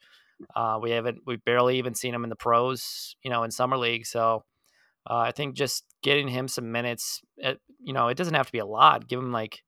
Uh, 0.55 0.79
we 0.81 0.91
haven't. 0.91 1.19
We've 1.25 1.43
barely 1.45 1.77
even 1.79 1.95
seen 1.95 2.13
him 2.13 2.23
in 2.25 2.29
the 2.29 2.35
pros. 2.37 3.15
You 3.23 3.31
know, 3.31 3.43
in 3.43 3.51
summer 3.51 3.77
league. 3.77 4.05
So 4.05 4.43
uh, 5.09 5.17
I 5.17 5.31
think 5.31 5.55
just 5.55 5.85
getting 6.03 6.27
him 6.27 6.47
some 6.47 6.71
minutes, 6.71 7.21
at, 7.41 7.57
you 7.79 7.93
know, 7.93 8.07
it 8.07 8.17
doesn't 8.17 8.33
have 8.33 8.47
to 8.47 8.51
be 8.51 8.59
a 8.59 8.65
lot. 8.65 9.07
Give 9.07 9.19
him 9.19 9.31
like 9.31 9.63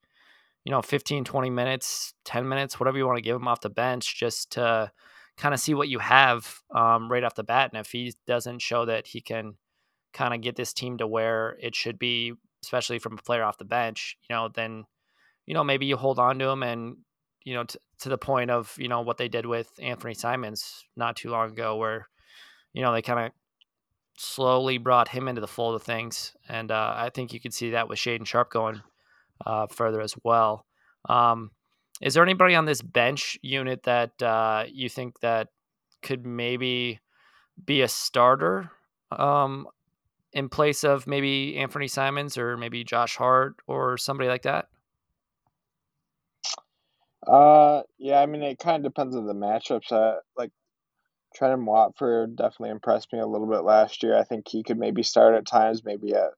you 0.65 0.72
know, 0.72 0.81
15, 0.81 1.24
20 1.24 1.50
minutes, 1.50 2.13
10 2.25 2.48
minutes, 2.48 2.79
whatever 2.79 2.98
you 2.98 3.05
want 3.05 3.17
to 3.17 3.24
give 3.24 3.36
him 3.36 3.48
off 3.48 3.62
the 3.62 3.69
bench 3.69 4.19
just 4.19 4.51
to 4.51 4.91
kind 5.38 5.53
of 5.53 5.60
see 5.60 5.74
what 5.74 5.89
you 5.89 6.00
have 6.00 6.60
um, 6.75 7.10
right 7.10 7.24
off 7.24 7.36
the 7.36 7.43
bat. 7.43 7.72
And 7.74 7.79
if 7.79 7.91
he 7.91 8.13
doesn't 8.27 8.62
show 8.62 8.86
that 8.86 9.08
he 9.08 9.22
can 9.22 9.55
kind 10.13 10.34
of 10.34 10.41
get 10.41 10.55
this 10.55 10.74
team 10.74 10.98
to 10.98 11.08
where 11.08 11.58
it 11.62 11.75
should 11.75 11.98
be, 11.98 12.34
especially 12.63 13.00
from 13.00 13.13
a 13.13 13.22
player 13.22 13.43
off 13.43 13.58
the 13.58 13.65
bench, 13.65 14.17
you 14.29 14.36
know, 14.36 14.50
then, 14.53 14.84
you 15.46 15.53
know, 15.53 15.63
maybe 15.63 15.86
you 15.86 15.96
hold 15.96 16.19
on 16.19 16.38
to 16.39 16.50
him 16.50 16.62
and, 16.62 16.98
you 17.46 17.53
know, 17.53 17.63
t- 17.63 17.79
to 18.01 18.10
the 18.10 18.17
point 18.17 18.51
of, 18.51 18.75
you 18.77 18.89
know, 18.89 19.01
what 19.01 19.17
they 19.17 19.29
did 19.29 19.46
with 19.46 19.72
Anthony 19.81 20.13
Simons 20.13 20.84
not 20.98 21.15
too 21.15 21.29
long 21.29 21.51
ago, 21.51 21.77
where, 21.77 22.08
you 22.74 22.81
know, 22.81 22.91
they 22.91 23.01
kind 23.01 23.25
of 23.27 23.31
slowly 24.20 24.78
brought 24.78 25.08
him 25.08 25.30
into 25.30 25.40
the 25.40 25.48
fold 25.48 25.76
of 25.76 25.82
things. 25.82 26.36
And 26.50 26.72
uh, 26.72 26.94
I 26.98 27.10
think 27.10 27.32
you 27.32 27.40
can 27.40 27.52
see 27.52 27.72
that 27.72 27.88
with 27.88 28.00
Shaedon 28.00 28.26
Sharpe 28.26 28.52
going 28.52 28.82
uh, 29.46 29.68
further 29.68 30.02
as 30.02 30.14
well. 30.24 30.66
Um, 31.08 31.52
is 32.02 32.14
there 32.14 32.24
anybody 32.24 32.54
on 32.54 32.66
this 32.66 32.82
bench 32.82 33.40
unit 33.42 33.84
that 33.84 34.22
uh, 34.22 34.66
you 34.68 34.90
think 34.90 35.22
that 35.22 35.48
could 36.02 36.26
maybe 36.26 37.00
be 37.64 37.82
a 37.82 37.88
starter 37.88 38.70
um, 39.12 39.68
in 40.34 40.50
place 40.50 40.84
of 40.84 41.08
maybe 41.08 41.58
Anthony 41.58 41.88
Simons 41.88 42.38
or 42.38 42.58
maybe 42.58 42.84
Josh 42.84 43.16
Hart 43.16 43.56
or 43.68 43.98
somebody 43.98 44.28
like 44.28 44.44
that? 44.44 44.68
Uh, 47.26 47.84
yeah, 47.98 48.20
I 48.20 48.26
mean, 48.26 48.42
it 48.44 48.60
kind 48.60 48.86
of 48.86 48.92
depends 48.92 49.16
on 49.16 49.26
the 49.26 49.34
matchups. 49.34 49.94
Uh, 49.94 50.20
like 50.38 50.52
Trendon 51.39 51.65
Watford 51.65 52.36
definitely 52.36 52.72
impressed 52.72 53.13
me 53.13 53.19
a 53.19 53.27
little 53.27 53.48
bit 53.48 53.63
last 53.63 54.03
year. 54.03 54.17
I 54.17 54.24
think 54.24 54.48
he 54.48 54.63
could 54.63 54.77
maybe 54.77 55.03
start 55.03 55.36
at 55.36 55.46
times, 55.46 55.84
maybe 55.86 56.13
at 56.13 56.31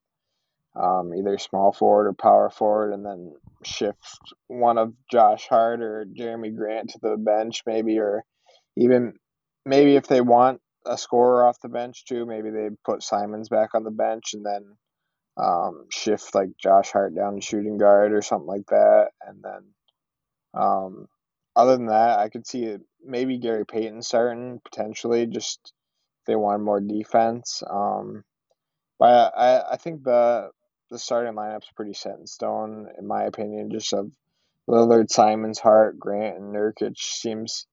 um, 0.74 1.12
either 1.14 1.38
small 1.38 1.72
forward 1.72 2.06
or 2.08 2.12
power 2.14 2.50
forward, 2.50 2.92
and 2.92 3.04
then 3.04 3.34
shift 3.64 4.18
one 4.46 4.78
of 4.78 4.94
Josh 5.10 5.46
Hart 5.48 5.82
or 5.82 6.06
Jerami 6.06 6.54
Grant 6.54 6.90
to 6.90 6.98
the 7.02 7.16
bench, 7.16 7.62
maybe, 7.66 7.98
or 7.98 8.24
even 8.76 9.14
maybe 9.66 9.96
if 9.96 10.06
they 10.06 10.20
want 10.20 10.60
a 10.86 10.96
scorer 10.96 11.44
off 11.44 11.60
the 11.60 11.68
bench 11.68 12.04
too, 12.04 12.26
maybe 12.26 12.50
they 12.50 12.68
put 12.84 13.02
Simons 13.02 13.48
back 13.48 13.74
on 13.74 13.84
the 13.84 13.90
bench 13.90 14.34
and 14.34 14.44
then 14.44 14.76
um, 15.36 15.86
shift 15.90 16.34
like 16.34 16.50
Josh 16.58 16.90
Hart 16.90 17.14
down 17.14 17.36
to 17.36 17.40
shooting 17.40 17.78
guard 17.78 18.12
or 18.12 18.22
something 18.22 18.46
like 18.46 18.66
that, 18.68 19.08
and 19.26 19.42
then 19.42 19.62
um, 20.54 21.06
other 21.54 21.76
than 21.76 21.86
that, 21.86 22.18
I 22.18 22.28
could 22.28 22.46
see 22.46 22.64
it, 22.64 22.82
maybe 23.04 23.38
Gary 23.38 23.66
Payton 23.66 24.02
starting 24.02 24.60
potentially 24.64 25.26
just 25.26 25.72
they 26.26 26.36
want 26.36 26.62
more 26.62 26.80
defense. 26.80 27.62
Um, 27.68 28.24
but 28.98 29.32
I, 29.36 29.72
I 29.72 29.76
think 29.76 30.04
the 30.04 30.50
the 30.90 30.98
starting 30.98 31.34
lineup's 31.34 31.70
pretty 31.74 31.94
set 31.94 32.18
in 32.18 32.26
stone 32.26 32.88
in 32.98 33.06
my 33.06 33.24
opinion. 33.24 33.70
Just 33.70 33.92
of 33.92 34.10
Lillard, 34.68 35.10
Simons, 35.10 35.58
Hart, 35.58 35.98
Grant, 35.98 36.38
and 36.38 36.54
Nurkic 36.54 36.96
seems 36.96 37.66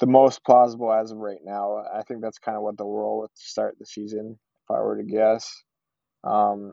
the 0.00 0.06
most 0.06 0.44
plausible 0.44 0.92
as 0.92 1.12
of 1.12 1.18
right 1.18 1.40
now. 1.44 1.84
I 1.92 2.02
think 2.02 2.22
that's 2.22 2.38
kind 2.38 2.56
of 2.56 2.62
what 2.62 2.78
they'll 2.78 2.90
roll 2.90 3.20
with 3.20 3.34
to 3.34 3.42
start 3.42 3.76
the 3.78 3.86
season, 3.86 4.38
if 4.64 4.74
I 4.74 4.80
were 4.80 4.96
to 4.96 5.04
guess. 5.04 5.62
Um, 6.24 6.72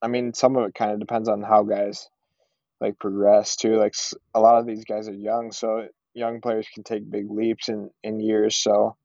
I 0.00 0.08
mean, 0.08 0.32
some 0.34 0.56
of 0.56 0.68
it 0.68 0.74
kind 0.74 0.92
of 0.92 1.00
depends 1.00 1.28
on 1.28 1.42
how 1.42 1.62
guys 1.64 2.08
like 2.84 2.98
progress 2.98 3.56
too. 3.56 3.76
Like 3.76 3.94
a 4.34 4.40
lot 4.40 4.58
of 4.58 4.66
these 4.66 4.84
guys 4.84 5.08
are 5.08 5.14
young, 5.14 5.52
so 5.52 5.88
young 6.12 6.40
players 6.40 6.68
can 6.72 6.84
take 6.84 7.10
big 7.10 7.30
leaps 7.30 7.68
in 7.68 7.90
in 8.02 8.20
years. 8.20 8.56
So 8.56 8.96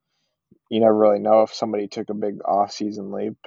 you 0.70 0.82
never 0.82 0.96
really 0.96 1.20
know 1.20 1.44
if 1.44 1.54
somebody 1.54 1.88
took 1.88 2.10
a 2.10 2.14
big 2.14 2.40
off 2.46 2.72
season 2.72 3.12
leap. 3.12 3.38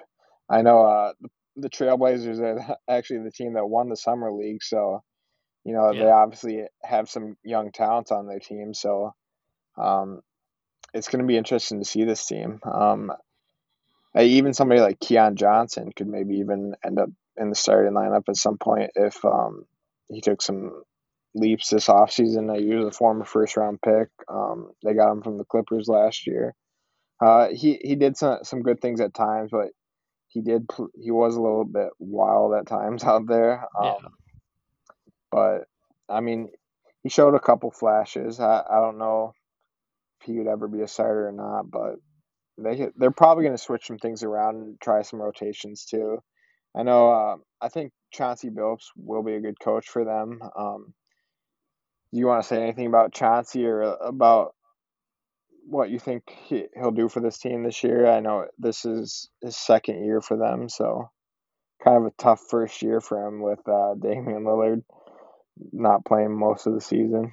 I 0.48 0.62
know 0.62 0.84
uh, 0.84 1.12
the, 1.20 1.28
the 1.56 1.70
Trailblazers 1.70 2.40
are 2.40 2.76
actually 2.88 3.24
the 3.24 3.30
team 3.30 3.54
that 3.54 3.66
won 3.66 3.90
the 3.90 3.96
summer 3.96 4.32
league, 4.32 4.62
so 4.62 5.02
you 5.64 5.74
know 5.74 5.92
yeah. 5.92 6.04
they 6.04 6.10
obviously 6.10 6.64
have 6.82 7.10
some 7.10 7.36
young 7.44 7.70
talents 7.70 8.10
on 8.10 8.26
their 8.26 8.40
team. 8.40 8.72
So 8.72 9.14
um, 9.76 10.22
it's 10.94 11.08
going 11.08 11.22
to 11.22 11.28
be 11.28 11.36
interesting 11.36 11.78
to 11.80 11.84
see 11.84 12.04
this 12.04 12.24
team. 12.26 12.60
Um, 12.64 13.12
even 14.18 14.54
somebody 14.54 14.80
like 14.80 14.98
Keon 14.98 15.36
Johnson 15.36 15.90
could 15.94 16.08
maybe 16.08 16.36
even 16.36 16.74
end 16.84 16.98
up 16.98 17.10
in 17.36 17.50
the 17.50 17.54
starting 17.54 17.92
lineup 17.92 18.28
at 18.28 18.36
some 18.36 18.58
point 18.58 18.90
if 18.94 19.24
um, 19.24 19.64
he 20.08 20.20
took 20.20 20.42
some 20.42 20.82
leaps 21.34 21.70
this 21.70 21.88
offseason. 21.88 22.58
He 22.58 22.74
was 22.74 22.88
a 22.88 22.96
former 22.96 23.24
first 23.24 23.56
round 23.56 23.80
pick. 23.82 24.08
Um, 24.28 24.72
they 24.84 24.94
got 24.94 25.12
him 25.12 25.22
from 25.22 25.38
the 25.38 25.44
Clippers 25.44 25.88
last 25.88 26.26
year. 26.26 26.54
Uh, 27.20 27.48
he 27.48 27.78
he 27.82 27.94
did 27.94 28.16
some 28.16 28.38
some 28.42 28.62
good 28.62 28.80
things 28.80 29.00
at 29.00 29.14
times, 29.14 29.50
but 29.52 29.68
he 30.28 30.40
did 30.40 30.66
he 31.00 31.10
was 31.10 31.36
a 31.36 31.40
little 31.40 31.64
bit 31.64 31.90
wild 31.98 32.54
at 32.54 32.66
times 32.66 33.04
out 33.04 33.26
there. 33.26 33.64
Um, 33.78 33.84
yeah. 33.84 34.08
But 35.30 35.58
I 36.08 36.20
mean, 36.20 36.48
he 37.02 37.08
showed 37.08 37.34
a 37.34 37.40
couple 37.40 37.70
flashes. 37.70 38.40
I, 38.40 38.62
I 38.68 38.80
don't 38.80 38.98
know 38.98 39.32
if 40.20 40.26
he 40.26 40.38
would 40.38 40.48
ever 40.48 40.68
be 40.68 40.82
a 40.82 40.88
starter 40.88 41.28
or 41.28 41.32
not, 41.32 41.70
but 41.70 41.96
they 42.58 42.88
they're 42.96 43.10
probably 43.10 43.44
going 43.44 43.56
to 43.56 43.62
switch 43.62 43.86
some 43.86 43.98
things 43.98 44.22
around 44.22 44.56
and 44.56 44.80
try 44.80 45.02
some 45.02 45.22
rotations 45.22 45.84
too. 45.84 46.18
I 46.74 46.82
know. 46.82 47.10
Uh, 47.10 47.36
I 47.60 47.68
think 47.68 47.92
Chauncey 48.12 48.50
Billups 48.50 48.86
will 48.96 49.22
be 49.22 49.34
a 49.34 49.40
good 49.40 49.60
coach 49.60 49.88
for 49.88 50.04
them. 50.04 50.40
Um, 50.56 50.94
do 52.12 52.18
you 52.18 52.26
want 52.26 52.42
to 52.42 52.48
say 52.48 52.62
anything 52.62 52.86
about 52.86 53.12
Chauncey 53.12 53.66
or 53.66 53.82
about 53.82 54.54
what 55.66 55.90
you 55.90 55.98
think 55.98 56.24
he, 56.46 56.66
he'll 56.74 56.90
do 56.90 57.08
for 57.08 57.20
this 57.20 57.38
team 57.38 57.62
this 57.62 57.82
year? 57.82 58.06
I 58.06 58.20
know 58.20 58.46
this 58.58 58.84
is 58.84 59.28
his 59.40 59.56
second 59.56 60.04
year 60.04 60.20
for 60.20 60.36
them, 60.36 60.68
so 60.68 61.10
kind 61.82 61.96
of 61.96 62.04
a 62.04 62.12
tough 62.18 62.40
first 62.48 62.82
year 62.82 63.00
for 63.00 63.26
him 63.26 63.40
with 63.40 63.60
uh, 63.66 63.94
Damian 63.94 64.44
Lillard 64.44 64.82
not 65.72 66.04
playing 66.04 66.36
most 66.36 66.66
of 66.66 66.74
the 66.74 66.80
season. 66.80 67.32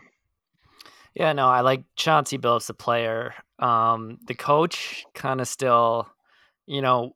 Yeah, 1.13 1.33
no, 1.33 1.47
I 1.47 1.61
like 1.61 1.83
Chauncey 1.95 2.37
Billups, 2.37 2.67
the 2.67 2.73
player. 2.73 3.33
Um, 3.57 4.19
the 4.27 4.35
coach 4.35 5.05
kind 5.13 5.41
of 5.41 5.47
still, 5.47 6.07
you 6.65 6.81
know, 6.81 7.15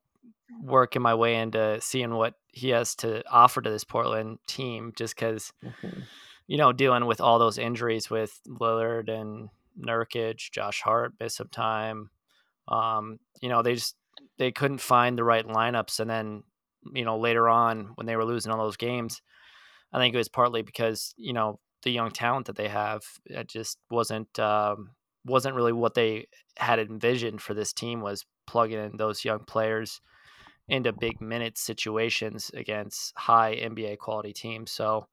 working 0.61 1.01
my 1.01 1.15
way 1.15 1.35
into 1.35 1.79
seeing 1.81 2.13
what 2.13 2.35
he 2.47 2.69
has 2.69 2.95
to 2.95 3.23
offer 3.29 3.61
to 3.61 3.69
this 3.69 3.83
Portland 3.83 4.39
team 4.47 4.93
just 4.95 5.15
because, 5.15 5.51
mm-hmm. 5.63 6.01
you 6.47 6.57
know, 6.57 6.71
dealing 6.71 7.05
with 7.05 7.21
all 7.21 7.39
those 7.39 7.57
injuries 7.57 8.09
with 8.09 8.39
Lillard 8.47 9.09
and 9.09 9.49
Nurkic, 9.79 10.51
Josh 10.51 10.81
Hart 10.81 11.13
missed 11.19 11.37
some 11.37 11.49
time. 11.49 12.09
Um, 12.67 13.19
you 13.41 13.49
know, 13.49 13.61
they 13.61 13.75
just 13.75 13.95
they 14.37 14.51
couldn't 14.51 14.79
find 14.79 15.17
the 15.17 15.23
right 15.23 15.45
lineups, 15.45 15.99
and 15.99 16.09
then 16.09 16.43
you 16.93 17.05
know 17.05 17.17
later 17.17 17.49
on 17.49 17.91
when 17.95 18.05
they 18.07 18.15
were 18.15 18.25
losing 18.25 18.51
all 18.51 18.63
those 18.63 18.77
games, 18.77 19.21
I 19.91 19.99
think 19.99 20.13
it 20.13 20.17
was 20.17 20.29
partly 20.29 20.61
because 20.61 21.13
you 21.17 21.33
know 21.33 21.59
the 21.83 21.91
young 21.91 22.11
talent 22.11 22.47
that 22.47 22.55
they 22.55 22.69
have 22.69 23.03
it 23.25 23.47
just 23.47 23.77
wasn't 23.89 24.39
um, 24.39 24.91
wasn't 25.25 25.55
really 25.55 25.73
what 25.73 25.93
they 25.93 26.27
had 26.57 26.79
envisioned 26.79 27.41
for 27.41 27.53
this 27.53 27.73
team 27.73 28.01
was 28.01 28.25
plugging 28.47 28.79
in 28.79 28.97
those 28.97 29.25
young 29.25 29.39
players 29.39 30.01
into 30.67 30.93
big 30.93 31.19
minute 31.21 31.57
situations 31.57 32.51
against 32.53 33.13
high 33.17 33.55
NBA 33.55 33.97
quality 33.97 34.33
teams. 34.33 34.71
So 34.71 35.07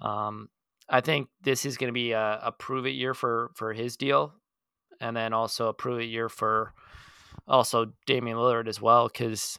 um, 0.00 0.48
I 0.88 1.00
think 1.00 1.28
this 1.42 1.64
is 1.64 1.76
going 1.76 1.88
to 1.88 1.92
be 1.92 2.12
a, 2.12 2.40
a, 2.42 2.52
prove 2.52 2.86
it 2.86 2.90
year 2.90 3.14
for 3.14 3.50
for 3.54 3.72
his 3.72 3.96
deal, 3.96 4.34
and 5.00 5.16
then 5.16 5.32
also 5.32 5.68
a 5.68 5.74
prove 5.74 6.00
it 6.00 6.04
year 6.06 6.28
for 6.28 6.74
also 7.46 7.92
Damian 8.06 8.36
Lillard 8.36 8.68
as 8.68 8.80
well. 8.80 9.08
Because 9.08 9.58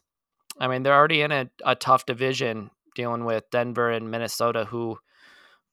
I 0.60 0.68
mean 0.68 0.84
they're 0.84 0.96
already 0.96 1.22
in 1.22 1.32
a, 1.32 1.50
a 1.66 1.76
tough 1.76 2.06
division 2.06 2.72
dealing 2.96 3.24
with 3.24 3.50
Denver 3.52 3.90
and 3.90 4.12
Minnesota, 4.12 4.66
who 4.66 4.98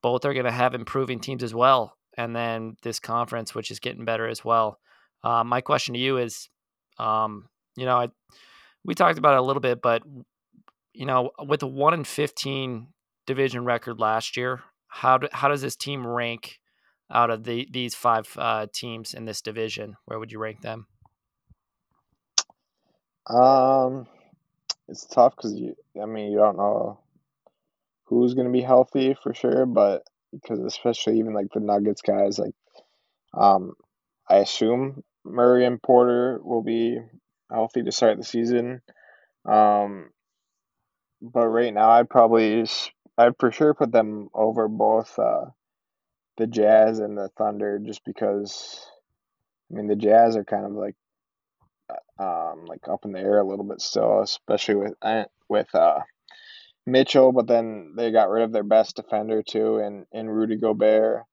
both 0.03 0.25
are 0.25 0.35
going 0.35 0.45
to 0.45 0.53
have 0.53 0.75
improving 0.75 1.19
teams 1.19 1.43
as 1.43 1.55
well. 1.55 1.97
And 2.17 2.35
then 2.35 2.77
this 2.83 3.01
conference, 3.01 3.55
which 3.55 3.71
is 3.71 3.81
getting 3.81 4.05
better 4.05 4.29
as 4.29 4.45
well. 4.45 4.79
Uh, 5.23 5.45
my 5.45 5.61
question 5.61 5.95
to 5.95 6.01
you 6.01 6.19
is, 6.19 6.49
um, 6.99 7.49
you 7.77 7.85
know, 7.85 7.97
I, 7.97 8.09
we 8.89 8.95
talked 8.95 9.19
about 9.19 9.35
it 9.35 9.41
a 9.41 9.43
little 9.43 9.61
bit, 9.61 9.83
but 9.83 10.03
you 10.95 11.05
know, 11.05 11.31
with 11.47 11.63
a 11.63 11.67
one 11.67 11.93
in 11.93 12.05
fifteen 12.05 12.87
division 13.27 13.67
record 13.67 14.01
last 14.01 14.35
year, 14.35 14.63
how 14.89 15.19
do, 15.19 15.29
how 15.31 15.49
does 15.49 15.61
this 15.61 15.77
team 15.77 16.07
rank 16.07 16.59
out 17.13 17.29
of 17.29 17.45
the 17.45 17.69
these 17.71 17.95
five 17.95 18.27
uh, 18.39 18.67
teams 18.73 19.13
in 19.13 19.27
this 19.27 19.43
division? 19.43 19.97
Where 20.07 20.19
would 20.19 20.33
you 20.33 20.39
rank 20.39 20.63
them? 20.63 20.87
Um, 23.27 24.07
it's 24.89 25.05
tough 25.05 25.37
because 25.37 25.53
you, 25.53 25.77
I 26.03 26.07
mean, 26.07 26.33
you 26.33 26.39
don't 26.39 26.57
know 26.57 26.99
who's 28.05 28.33
going 28.33 28.47
to 28.47 28.53
be 28.53 28.63
healthy 28.63 29.15
for 29.23 29.35
sure, 29.35 29.67
but 29.67 30.03
because 30.33 30.61
especially 30.61 31.19
even 31.19 31.35
like 31.35 31.49
the 31.53 31.61
Nuggets 31.61 32.01
guys, 32.01 32.39
like, 32.39 32.55
um, 33.35 33.75
I 34.31 34.37
assume 34.37 35.05
Murray 35.27 35.67
and 35.67 35.83
Porter 35.83 36.41
will 36.43 36.63
be 36.63 37.01
healthy 37.51 37.83
to 37.83 37.93
start 37.93 38.19
the 38.19 38.25
season. 38.25 38.81
Um, 39.45 40.11
but 41.21 41.49
right 41.49 41.73
now, 41.73 41.91
I'd 41.91 42.11
probably, 42.11 42.67
I'd 43.17 43.39
for 43.39 43.51
sure 43.51 43.75
put 43.75 43.93
them 43.93 44.29
over 44.35 44.69
both 44.69 45.19
uh, 45.19 45.47
the 46.37 46.47
Jazz 46.47 46.99
and 46.99 47.17
the 47.17 47.31
Thunder, 47.37 47.79
just 47.79 48.05
because. 48.05 48.85
I 49.71 49.75
mean, 49.75 49.87
the 49.87 49.97
Jazz 49.97 50.35
are 50.35 50.45
kind 50.45 50.65
of 50.65 50.73
like, 50.73 50.97
uh, 51.91 52.23
um, 52.23 52.65
like 52.65 52.89
up 52.89 53.05
in 53.05 53.13
the 53.13 53.19
air 53.19 53.39
a 53.39 53.47
little 53.47 53.67
bit 53.67 53.83
still, 53.83 54.23
especially 54.23 54.77
with 54.77 54.95
uh, 55.03 55.25
with 55.47 55.75
uh, 55.75 55.99
Mitchell, 56.87 57.33
but 57.33 57.47
then 57.47 57.93
they 57.95 58.11
got 58.11 58.31
rid 58.31 58.45
of 58.45 58.53
their 58.53 58.63
best 58.63 58.97
defender 58.97 59.43
too, 59.43 59.77
and 59.77 60.07
and 60.11 60.35
Rudy 60.35 60.57
Gobert. 60.57 61.25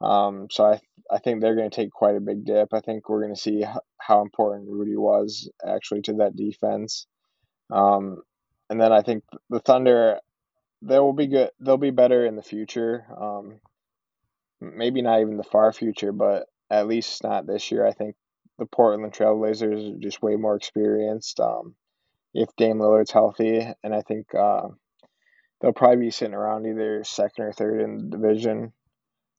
Um, 0.00 0.48
so 0.50 0.64
I 0.64 0.80
I 1.10 1.18
think 1.18 1.40
they're 1.40 1.54
going 1.54 1.70
to 1.70 1.74
take 1.74 1.90
quite 1.90 2.16
a 2.16 2.20
big 2.20 2.44
dip. 2.44 2.74
I 2.74 2.80
think 2.80 3.08
we're 3.08 3.22
going 3.22 3.34
to 3.34 3.40
see 3.40 3.64
how 3.98 4.22
important 4.22 4.68
Rudy 4.68 4.96
was 4.96 5.48
actually 5.64 6.02
to 6.02 6.14
that 6.14 6.36
defense. 6.36 7.06
Um, 7.70 8.22
and 8.68 8.80
then 8.80 8.92
I 8.92 9.02
think 9.02 9.24
the 9.48 9.60
Thunder, 9.60 10.18
they 10.82 10.98
will 10.98 11.12
be 11.12 11.28
good. 11.28 11.50
They'll 11.60 11.76
be 11.76 11.90
better 11.90 12.26
in 12.26 12.36
the 12.36 12.42
future. 12.42 13.06
Um, 13.20 13.60
maybe 14.60 15.02
not 15.02 15.20
even 15.20 15.36
the 15.36 15.44
far 15.44 15.72
future, 15.72 16.12
but 16.12 16.46
at 16.70 16.88
least 16.88 17.22
not 17.22 17.46
this 17.46 17.70
year. 17.70 17.86
I 17.86 17.92
think 17.92 18.16
the 18.58 18.66
Portland 18.66 19.12
Trailblazers 19.12 19.96
are 19.96 20.00
just 20.00 20.22
way 20.22 20.36
more 20.36 20.56
experienced. 20.56 21.38
Um, 21.40 21.74
if 22.34 22.48
Dame 22.56 22.78
Lillard's 22.78 23.12
healthy, 23.12 23.66
and 23.82 23.94
I 23.94 24.02
think 24.02 24.34
uh, 24.34 24.68
they'll 25.60 25.72
probably 25.72 26.06
be 26.06 26.10
sitting 26.10 26.34
around 26.34 26.66
either 26.66 27.04
second 27.04 27.44
or 27.44 27.52
third 27.52 27.80
in 27.80 27.96
the 27.96 28.16
division, 28.16 28.72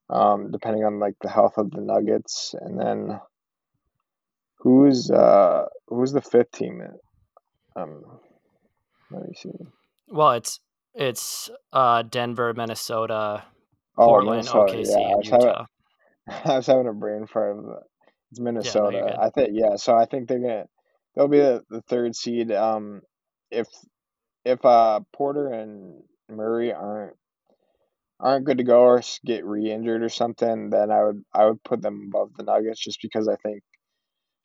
um, 0.10 0.52
depending 0.52 0.84
on 0.84 1.00
like 1.00 1.16
the 1.22 1.30
health 1.30 1.58
of 1.58 1.72
the 1.72 1.82
Nuggets. 1.82 2.56
And 2.60 2.80
then 2.80 3.20
who's 4.60 5.12
uh 5.12 5.66
who's 5.88 6.12
the 6.12 6.22
fifth 6.22 6.52
team? 6.52 6.82
Um, 7.76 8.04
let 9.12 9.28
me 9.28 9.34
see. 9.36 9.52
Well, 10.08 10.32
it's 10.32 10.60
it's 10.94 11.50
uh 11.74 12.04
Denver, 12.04 12.54
Minnesota, 12.54 13.44
oh, 13.98 14.06
Portland, 14.06 14.38
Minnesota, 14.38 14.74
OKC, 14.74 14.86
yeah. 14.88 15.14
and 15.14 15.26
Utah. 15.26 15.66
Having, 16.28 16.42
I 16.52 16.56
was 16.58 16.68
having 16.68 16.88
a 16.88 16.94
brain 16.94 17.28
fart. 17.28 17.58
It's 18.32 18.40
Minnesota. 18.40 18.98
Yeah, 18.98 19.16
no, 19.16 19.22
I 19.22 19.30
think 19.30 19.50
yeah. 19.54 19.76
So 19.76 19.96
I 19.96 20.06
think 20.06 20.28
they're 20.28 20.40
gonna 20.40 20.66
they'll 21.16 21.28
be 21.28 21.40
the, 21.40 21.64
the 21.70 21.82
third 21.82 22.16
seed. 22.16 22.52
Um, 22.52 23.02
if 23.52 23.68
if 24.44 24.64
uh 24.66 25.02
Porter 25.14 25.48
and 25.48 26.04
Murray 26.30 26.74
aren't 26.74 27.16
aren't 28.20 28.46
good 28.46 28.58
to 28.58 28.64
go 28.64 28.82
or 28.82 29.02
get 29.26 29.46
re-injured 29.46 30.04
or 30.04 30.10
something, 30.10 30.70
then 30.70 30.92
I 30.92 31.04
would 31.04 31.24
I 31.34 31.46
would 31.46 31.64
put 31.64 31.82
them 31.82 32.08
above 32.08 32.32
the 32.36 32.44
Nuggets 32.44 32.80
just 32.80 33.02
because 33.02 33.28
I 33.28 33.36
think 33.36 33.64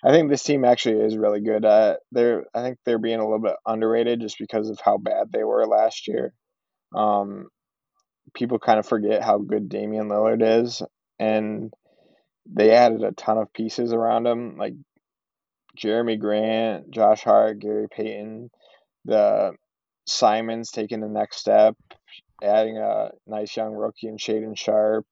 I 0.05 0.11
think 0.11 0.31
this 0.31 0.43
team 0.43 0.65
actually 0.65 1.01
is 1.01 1.17
really 1.17 1.41
good. 1.41 1.65
Uh, 1.65 1.97
they're 2.11 2.45
I 2.55 2.63
think 2.63 2.79
they're 2.85 2.99
being 2.99 3.21
a 3.21 3.25
little 3.25 3.41
bit 3.41 3.57
underrated 3.67 4.21
just 4.21 4.39
because 4.39 4.69
of 4.69 4.81
how 4.85 4.99
bad 4.99 5.33
they 5.33 5.45
were 5.45 5.67
last 5.67 6.09
year. 6.09 6.35
Um, 6.95 7.49
people 8.35 8.59
kind 8.59 8.79
of 8.79 8.87
forget 8.87 9.23
how 9.23 9.39
good 9.39 9.69
Damian 9.69 10.09
Lillard 10.09 10.43
is, 10.63 10.83
and 11.19 11.73
they 12.47 12.73
added 12.73 13.03
a 13.03 13.13
ton 13.13 13.39
of 13.39 13.53
pieces 13.53 13.93
around 13.93 14.27
him, 14.27 14.57
like 14.59 14.75
Jerami 15.79 16.19
Grant, 16.19 16.91
Josh 16.91 17.23
Hart, 17.23 17.61
Gary 17.61 17.87
Payton, 17.89 18.51
the 19.05 19.53
Simons 20.07 20.71
taking 20.71 21.01
the 21.01 21.09
next 21.09 21.39
step, 21.39 21.77
adding 22.43 22.79
a 22.79 23.11
nice 23.27 23.57
young 23.57 23.73
rookie 23.73 24.09
in 24.09 24.17
Shaedon 24.17 24.57
Sharpe, 24.57 25.07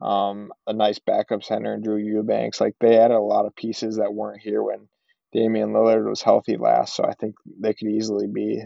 um, 0.00 0.52
a 0.66 0.72
nice 0.72 0.98
backup 0.98 1.42
center 1.42 1.74
in 1.74 1.82
Drew 1.82 1.96
Eubanks. 1.96 2.60
Like 2.60 2.74
they 2.80 2.98
added 2.98 3.16
a 3.16 3.20
lot 3.20 3.46
of 3.46 3.56
pieces 3.56 3.96
that 3.96 4.14
weren't 4.14 4.40
here 4.40 4.62
when 4.62 4.88
Damian 5.32 5.72
Lillard 5.72 6.08
was 6.08 6.22
healthy 6.22 6.56
last. 6.56 6.94
So 6.94 7.04
I 7.04 7.14
think 7.14 7.34
they 7.60 7.74
could 7.74 7.88
easily 7.88 8.26
be 8.26 8.62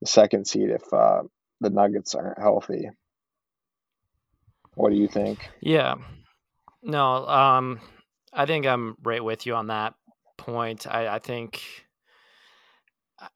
the 0.00 0.06
second 0.06 0.46
seed 0.46 0.70
if 0.70 0.92
uh, 0.92 1.22
the 1.60 1.70
Nuggets 1.70 2.14
aren't 2.14 2.38
healthy. 2.38 2.90
What 4.74 4.90
do 4.90 4.96
you 4.96 5.08
think? 5.08 5.50
Yeah. 5.60 5.94
No, 6.82 7.26
um, 7.26 7.80
I 8.32 8.46
think 8.46 8.66
I'm 8.66 8.96
right 9.02 9.24
with 9.24 9.46
you 9.46 9.54
on 9.54 9.68
that 9.68 9.94
point. 10.36 10.86
I, 10.86 11.08
I 11.08 11.18
think, 11.18 11.62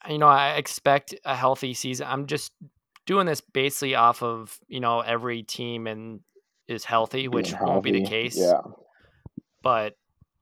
you 0.09 0.19
know, 0.19 0.27
I 0.27 0.57
expect 0.57 1.15
a 1.25 1.35
healthy 1.35 1.73
season. 1.75 2.07
I'm 2.11 2.27
just 2.27 2.53
doing 3.09 3.27
this 3.27 3.41
basically 3.41 3.95
off 3.95 4.23
of, 4.23 4.61
you 4.69 4.81
know, 4.81 5.01
every 5.01 5.43
team 5.43 5.87
and 5.87 6.21
is 6.69 6.85
healthy, 6.85 7.27
which 7.27 7.51
healthy, 7.53 7.65
won't 7.65 7.83
be 7.83 7.93
the 7.93 8.05
case. 8.05 8.37
Yeah. 8.37 8.61
But 9.63 9.95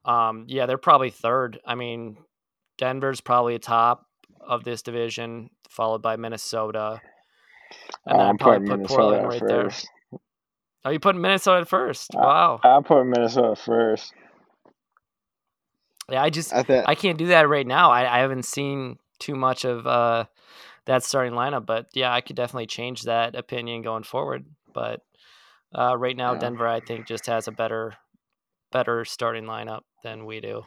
um, 0.05 0.47
yeah, 0.49 0.67
they're 0.67 0.77
probably 0.77 1.11
third. 1.11 1.61
I 1.65 1.77
mean, 1.77 2.19
Denver's 2.77 3.21
probably 3.21 3.59
top 3.61 4.05
of 4.41 4.65
this 4.65 4.83
division, 4.83 5.49
followed 5.71 6.03
by 6.03 6.17
Minnesota. 6.17 7.01
And 8.05 8.19
then 8.19 8.27
I'm 8.27 8.37
probably 8.37 8.69
put 8.69 8.79
Minnesota 8.79 9.01
Portland 9.01 9.29
right 9.29 9.41
first. 9.41 9.89
there. 10.11 10.21
Oh, 10.85 10.91
you 10.91 10.99
putting 11.01 11.21
Minnesota 11.21 11.65
first? 11.65 12.11
Wow. 12.15 12.61
I, 12.65 12.71
I'm 12.71 12.83
putting 12.83 13.11
Minnesota 13.11 13.55
first. 13.55 14.13
Yeah, 16.11 16.23
I 16.23 16.31
just 16.31 16.53
I, 16.53 16.65
think, 16.65 16.85
I 16.89 16.97
can't 16.97 17.19
do 17.19 17.27
that 17.27 17.49
right 17.49 17.67
now. 17.67 17.91
I, 17.93 18.19
I 18.19 18.21
haven't 18.21 18.45
seen 18.45 18.99
too 19.21 19.37
much 19.37 19.65
of 19.65 19.87
uh, 19.87 20.25
that 20.87 21.03
starting 21.03 21.33
lineup, 21.33 21.67
but 21.67 21.87
yeah, 21.95 22.13
I 22.13 22.21
could 22.21 22.37
definitely 22.37 22.67
change 22.67 23.03
that 23.03 23.35
opinion 23.35 23.83
going 23.83 24.05
forward. 24.05 24.45
But 24.73 25.01
uh, 25.75 25.97
right 25.97 26.17
now, 26.17 26.35
yeah. 26.35 26.39
Denver, 26.39 26.67
I 26.67 26.81
think, 26.81 27.07
just 27.07 27.27
has 27.27 27.49
a 27.49 27.53
better 27.53 27.95
better 28.73 29.05
starting 29.05 29.45
lineup 29.45 29.83
than 30.03 30.27
we 30.27 30.41
do. 30.41 30.63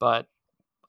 But 0.00 0.26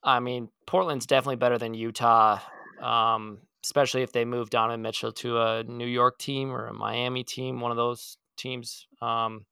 I 0.04 0.20
mean, 0.20 0.50
Portland's 0.68 1.06
definitely 1.06 1.38
better 1.38 1.58
than 1.58 1.74
Utah, 1.74 2.40
um, 2.82 3.40
especially 3.64 4.04
if 4.04 4.12
they 4.12 4.26
move 4.26 4.50
Donovan 4.50 4.82
Mitchell 4.82 5.12
to 5.14 5.42
a 5.42 5.64
New 5.64 5.88
York 5.88 6.20
team 6.20 6.52
or 6.52 6.68
a 6.68 6.74
Miami 6.74 7.24
team, 7.24 7.60
one 7.60 7.72
of 7.72 7.78
those 7.78 8.18
teams, 8.38 8.88
um, 9.02 9.46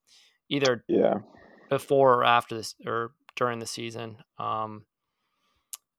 either 0.49 0.83
yeah 0.87 1.15
before 1.73 2.13
or 2.13 2.23
after 2.23 2.55
this 2.55 2.75
or 2.85 3.11
during 3.35 3.59
the 3.59 3.65
season. 3.65 4.17
Um, 4.37 4.85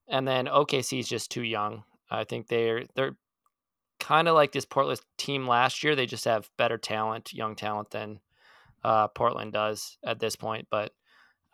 and 0.08 0.26
then 0.26 0.46
OKC 0.46 1.00
is 1.00 1.08
just 1.08 1.30
too 1.30 1.42
young. 1.42 1.82
I 2.10 2.24
think 2.24 2.48
they're 2.48 2.84
they're 2.94 3.16
kind 4.00 4.28
of 4.28 4.34
like 4.34 4.52
this 4.52 4.64
Portland 4.64 5.00
team 5.18 5.46
last 5.46 5.82
year. 5.82 5.96
They 5.96 6.06
just 6.06 6.24
have 6.24 6.50
better 6.58 6.78
talent, 6.78 7.32
young 7.32 7.56
talent 7.56 7.90
than 7.90 8.20
uh, 8.82 9.08
Portland 9.08 9.52
does 9.52 9.96
at 10.04 10.20
this 10.20 10.36
point. 10.36 10.68
But 10.70 10.92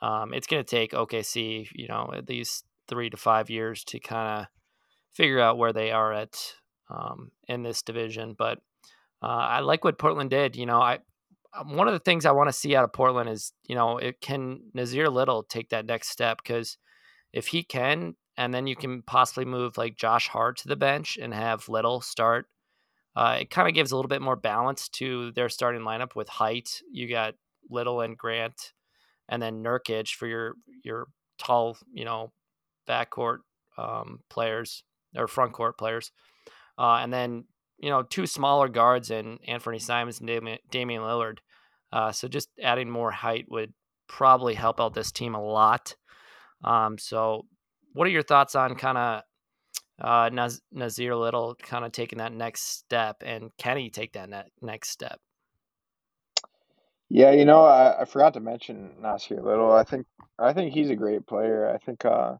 um, 0.02 0.34
it's 0.34 0.46
going 0.46 0.64
to 0.64 0.68
take 0.68 0.92
OKC, 0.92 1.68
you 1.74 1.88
know, 1.88 2.10
at 2.14 2.28
least 2.28 2.64
three 2.88 3.10
to 3.10 3.16
five 3.16 3.50
years 3.50 3.84
to 3.84 4.00
kind 4.00 4.40
of 4.40 4.46
figure 5.14 5.40
out 5.40 5.58
where 5.58 5.72
they 5.72 5.92
are 5.92 6.12
at 6.12 6.36
um, 6.88 7.30
in 7.48 7.62
this 7.62 7.82
division. 7.82 8.34
But 8.36 8.58
uh, 9.22 9.26
I 9.26 9.60
like 9.60 9.84
what 9.84 9.98
Portland 9.98 10.30
did. 10.30 10.56
You 10.56 10.66
know, 10.66 10.80
I 10.80 10.98
um, 11.56 11.76
one 11.76 11.88
of 11.88 11.94
the 11.94 12.00
things 12.00 12.26
I 12.26 12.32
want 12.32 12.48
to 12.48 12.52
see 12.52 12.76
out 12.76 12.84
of 12.84 12.92
Portland 12.92 13.28
is, 13.28 13.52
you 13.66 13.74
know, 13.74 13.98
it 13.98 14.20
can 14.20 14.60
Nassir 14.76 15.12
Little 15.12 15.42
take 15.42 15.70
that 15.70 15.86
next 15.86 16.08
step 16.08 16.38
because 16.42 16.78
if 17.32 17.48
he 17.48 17.62
can, 17.62 18.14
and 18.36 18.54
then 18.54 18.66
you 18.66 18.76
can 18.76 19.02
possibly 19.02 19.44
move 19.44 19.76
like 19.76 19.96
Josh 19.96 20.28
Hart 20.28 20.58
to 20.58 20.68
the 20.68 20.76
bench 20.76 21.18
and 21.20 21.34
have 21.34 21.68
Little 21.68 22.00
start. 22.00 22.46
Uh, 23.16 23.38
it 23.40 23.50
kind 23.50 23.68
of 23.68 23.74
gives 23.74 23.92
a 23.92 23.96
little 23.96 24.08
bit 24.08 24.22
more 24.22 24.36
balance 24.36 24.88
to 24.88 25.32
their 25.32 25.48
starting 25.48 25.82
lineup 25.82 26.14
with 26.14 26.28
height. 26.28 26.80
You 26.92 27.08
got 27.08 27.34
Little 27.68 28.00
and 28.00 28.16
Grant, 28.16 28.72
and 29.28 29.42
then 29.42 29.62
Nurkic 29.62 30.14
for 30.14 30.26
your 30.26 30.54
your 30.84 31.06
tall, 31.38 31.76
you 31.92 32.04
know, 32.04 32.32
backcourt 32.88 33.38
um, 33.76 34.20
players 34.30 34.84
or 35.16 35.26
front 35.26 35.52
court 35.52 35.76
players, 35.76 36.12
uh, 36.78 36.98
and 37.02 37.12
then 37.12 37.44
you 37.78 37.90
know 37.90 38.02
two 38.02 38.26
smaller 38.26 38.68
guards 38.68 39.10
and 39.10 39.38
Anthony 39.46 39.78
Simons 39.80 40.20
and 40.20 40.28
Damian, 40.28 40.58
Damian 40.70 41.02
Lillard. 41.02 41.38
Uh, 41.92 42.12
so 42.12 42.28
just 42.28 42.48
adding 42.62 42.88
more 42.88 43.10
height 43.10 43.46
would 43.48 43.72
probably 44.08 44.54
help 44.54 44.80
out 44.80 44.94
this 44.94 45.10
team 45.10 45.34
a 45.34 45.42
lot. 45.42 45.96
Um, 46.64 46.98
so 46.98 47.46
what 47.92 48.06
are 48.06 48.10
your 48.10 48.22
thoughts 48.22 48.54
on 48.54 48.74
kind 48.74 48.98
of 48.98 49.22
uh, 50.00 50.30
Naz- 50.32 50.62
Nassir 50.74 51.18
Little 51.18 51.54
kind 51.56 51.84
of 51.84 51.92
taking 51.92 52.18
that 52.18 52.32
next 52.32 52.78
step, 52.78 53.22
and 53.24 53.50
can 53.58 53.76
he 53.76 53.90
take 53.90 54.12
that 54.14 54.28
ne- 54.28 54.50
next 54.62 54.90
step? 54.90 55.20
Yeah, 57.08 57.32
you 57.32 57.44
know, 57.44 57.64
I, 57.64 58.02
I 58.02 58.04
forgot 58.04 58.34
to 58.34 58.40
mention 58.40 58.92
Nassir 59.02 59.42
Little. 59.42 59.72
I 59.72 59.84
think 59.84 60.06
I 60.38 60.52
think 60.52 60.72
he's 60.72 60.90
a 60.90 60.96
great 60.96 61.26
player. 61.26 61.68
I 61.68 61.78
think 61.78 62.04
uh, 62.04 62.36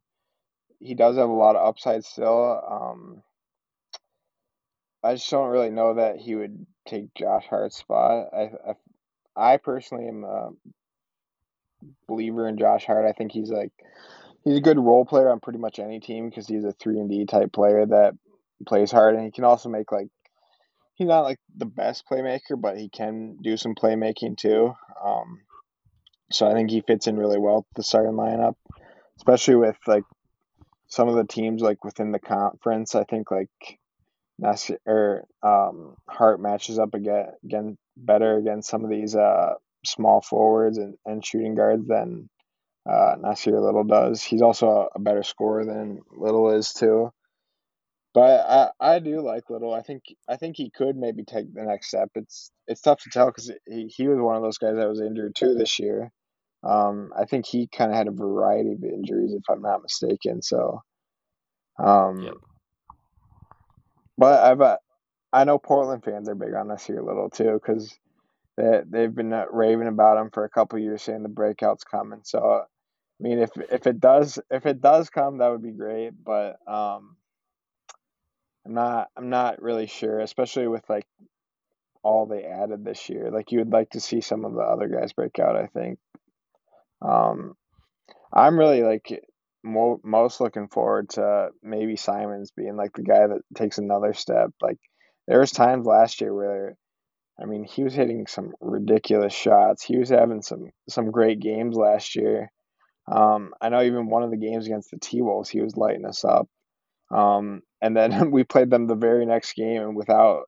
he 0.79 0.95
does 0.95 1.17
have 1.17 1.29
a 1.29 1.33
lot 1.33 1.57
of 1.57 1.67
upside 1.67 2.05
still. 2.05 2.63
Um, 2.69 3.23
I 5.03 5.15
just 5.15 5.31
don't 5.31 5.51
really 5.51 5.71
know 5.71 5.95
that 5.95 6.17
he 6.17 6.35
would 6.35 6.67
take 6.87 7.15
Josh 7.15 7.47
Hart's 7.49 7.77
spot. 7.77 8.29
I, 8.33 8.51
I, 9.37 9.55
I 9.55 9.57
personally 9.57 10.07
am 10.09 10.25
a 10.25 10.51
believer 12.07 12.49
in 12.49 12.59
Josh 12.59 12.85
Hart. 12.85 13.07
I 13.07 13.13
think 13.13 13.33
he's 13.33 13.51
like 13.51 13.73
he's 14.45 14.57
a 14.57 14.63
good 14.63 14.79
role 14.79 15.05
player 15.05 15.31
on 15.31 15.41
pretty 15.41 15.59
much 15.59 15.79
any 15.79 16.01
team 16.01 16.29
because 16.29 16.47
he's 16.47 16.65
a 16.65 16.73
three 16.73 16.99
and 16.99 17.11
D 17.11 17.27
type 17.27 17.53
player 17.53 17.87
that 17.87 18.15
plays 18.67 18.91
hard, 18.91 19.15
and 19.15 19.25
he 19.25 19.31
can 19.31 19.45
also 19.45 19.69
make 19.69 19.93
like 19.93 20.09
he's 20.95 21.09
not 21.09 21.23
like 21.23 21.39
the 21.57 21.67
best 21.67 22.05
playmaker, 22.11 22.61
but 22.61 22.77
he 22.77 22.89
can 22.89 23.39
do 23.43 23.57
some 23.57 23.75
playmaking 23.75 24.37
too. 24.37 24.75
Um, 25.03 25.41
so 26.31 26.49
I 26.49 26.53
think 26.53 26.71
he 26.71 26.83
fits 26.83 27.07
in 27.07 27.17
really 27.17 27.39
well 27.39 27.67
the 27.75 27.83
starting 27.83 28.13
lineup, 28.13 28.55
especially 29.17 29.57
with 29.57 29.77
like 29.87 30.05
some 30.89 31.09
of 31.09 31.17
the 31.17 31.25
teams 31.25 31.63
like 31.63 31.85
within 31.85 32.13
the 32.13 32.19
conference. 32.19 32.95
I 32.95 33.05
think 33.05 33.31
like 33.31 33.49
Nassir 34.41 34.77
or 34.87 35.25
um, 35.43 35.97
Hart 36.09 36.41
matches 36.41 36.79
up 36.79 36.95
again 36.95 37.27
again 37.45 37.79
better 37.97 38.37
against 38.37 38.69
some 38.71 38.85
of 38.85 38.91
these 38.91 39.15
uh, 39.15 39.55
small 39.85 40.21
forwards 40.21 40.79
and, 40.79 40.95
and 41.05 41.25
shooting 41.25 41.55
guards 41.55 41.87
than 41.87 42.29
uh, 42.91 43.17
Nassir 43.17 43.61
Little 43.61 43.85
does. 43.85 44.23
He's 44.23 44.43
also 44.43 44.89
a, 44.95 44.99
better 44.99 45.23
scorer 45.23 45.65
than 45.65 46.01
Little 46.11 46.51
is 46.51 46.73
too. 46.73 47.13
but 48.13 48.75
I, 48.81 48.95
I 48.95 48.99
do 48.99 49.21
like 49.21 49.49
Little. 49.49 49.73
I 49.73 49.83
think 49.83 50.03
I 50.29 50.37
think 50.37 50.57
he 50.57 50.71
could 50.71 50.97
maybe 50.97 51.23
take 51.25 51.55
the 51.55 51.63
next 51.63 51.89
step. 51.89 52.11
It's 52.17 52.51
it's 52.67 52.81
tough 52.81 53.01
to 53.03 53.11
tell 53.11 53.27
because 53.27 53.53
he, 53.67 53.87
he 53.87 54.09
was 54.09 54.19
one 54.19 54.37
of 54.37 54.43
those 54.43 54.59
guys 54.59 54.77
that 54.77 54.89
was 54.89 55.01
injured 55.01 55.37
too 55.37 55.55
this 55.55 55.79
year. 55.79 56.11
Um, 56.63 57.13
I 57.17 57.25
think 57.25 57.47
he 57.47 57.69
kind 57.69 57.91
of 57.91 57.97
had 57.97 58.09
a 58.09 58.13
variety 58.13 58.73
of 58.73 58.85
injuries, 58.85 59.33
if 59.33 59.45
I'm 59.49 59.63
not 59.63 59.83
mistaken. 59.83 60.43
So, 60.43 60.83
um, 61.79 62.23
yep. 62.23 62.35
but 64.19 64.41
I've 64.45 64.61
uh, 64.61 64.77
I 65.33 65.45
know 65.45 65.59
Portland 65.59 66.05
fans 66.05 66.29
are 66.29 66.35
big 66.35 66.55
on 66.55 66.77
here 66.87 67.03
little 67.03 67.31
too 67.31 67.53
because 67.53 67.97
they 68.57 68.83
they've 68.89 69.15
been 69.15 69.33
uh, 69.33 69.45
raving 69.51 69.87
about 69.87 70.19
him 70.19 70.31
for 70.31 70.45
a 70.45 70.51
couple 70.51 70.79
years, 70.79 71.03
saying 71.03 71.23
the 71.23 71.29
breakout's 71.29 71.85
coming. 71.85 72.21
So, 72.25 72.65
I 73.21 73.23
mean, 73.23 73.39
if 73.39 73.51
if 73.71 73.87
it 73.87 74.01
does 74.01 74.39
if 74.51 74.65
it 74.65 74.81
does 74.81 75.11
come, 75.11 75.39
that 75.39 75.51
would 75.51 75.63
be 75.63 75.73
great. 75.73 76.13
But 76.25 76.57
um, 76.67 77.17
I'm 78.65 78.75
not 78.75 79.09
I'm 79.17 79.29
not 79.29 79.61
really 79.61 79.87
sure, 79.87 80.21
especially 80.21 80.69
with 80.69 80.89
like 80.89 81.07
all 82.03 82.27
they 82.27 82.45
added 82.45 82.85
this 82.85 83.11
year. 83.11 83.31
Like 83.31 83.53
you 83.53 83.59
would 83.59 83.73
like 83.73 83.91
to 83.91 84.01
see 84.01 84.23
some 84.23 84.45
of 84.47 84.55
the 84.55 84.61
other 84.61 84.89
guys 84.89 85.13
break 85.13 85.39
out. 85.39 85.57
I 85.57 85.67
think. 85.67 85.99
Um, 87.03 87.57
I'm 88.33 88.59
really 88.59 88.83
like 88.83 89.23
mo- 89.63 90.01
most 90.03 90.41
looking 90.41 90.69
forward 90.69 91.11
to 91.11 91.51
maybe 91.63 91.97
Simons 91.97 92.53
being 92.57 92.77
like 92.77 92.93
the 92.95 93.03
guy 93.03 93.27
that 93.27 93.43
takes 93.55 93.79
another 93.79 94.15
step. 94.15 94.51
Like 94.63 94.79
there 95.27 95.41
was 95.41 95.51
times 95.51 95.87
last 95.87 96.21
year 96.21 96.35
where, 96.35 96.77
I 97.41 97.47
mean, 97.47 97.65
he 97.65 97.83
was 97.83 97.95
hitting 97.95 98.27
some 98.27 98.53
ridiculous 98.61 99.35
shots. 99.35 99.83
He 99.85 99.99
was 99.99 100.09
having 100.09 100.43
some 100.43 100.71
some 100.89 101.11
great 101.11 101.41
games 101.41 101.77
last 101.77 102.17
year. 102.17 102.51
Um, 103.07 103.55
I 103.61 103.69
know 103.69 103.83
even 103.83 104.09
one 104.09 104.23
of 104.23 104.31
the 104.31 104.37
games 104.37 104.67
against 104.67 104.91
the 104.91 104.99
T 104.99 105.21
Wolves, 105.23 105.49
he 105.49 105.61
was 105.61 105.77
lighting 105.77 106.05
us 106.05 106.25
up. 106.25 106.49
Um, 107.11 107.63
and 107.81 107.97
then 107.97 108.31
we 108.31 108.45
played 108.45 108.71
them 108.71 108.87
the 108.87 108.95
very 108.95 109.27
next 109.27 109.55
game 109.55 109.83
and 109.83 109.97
without 109.97 110.45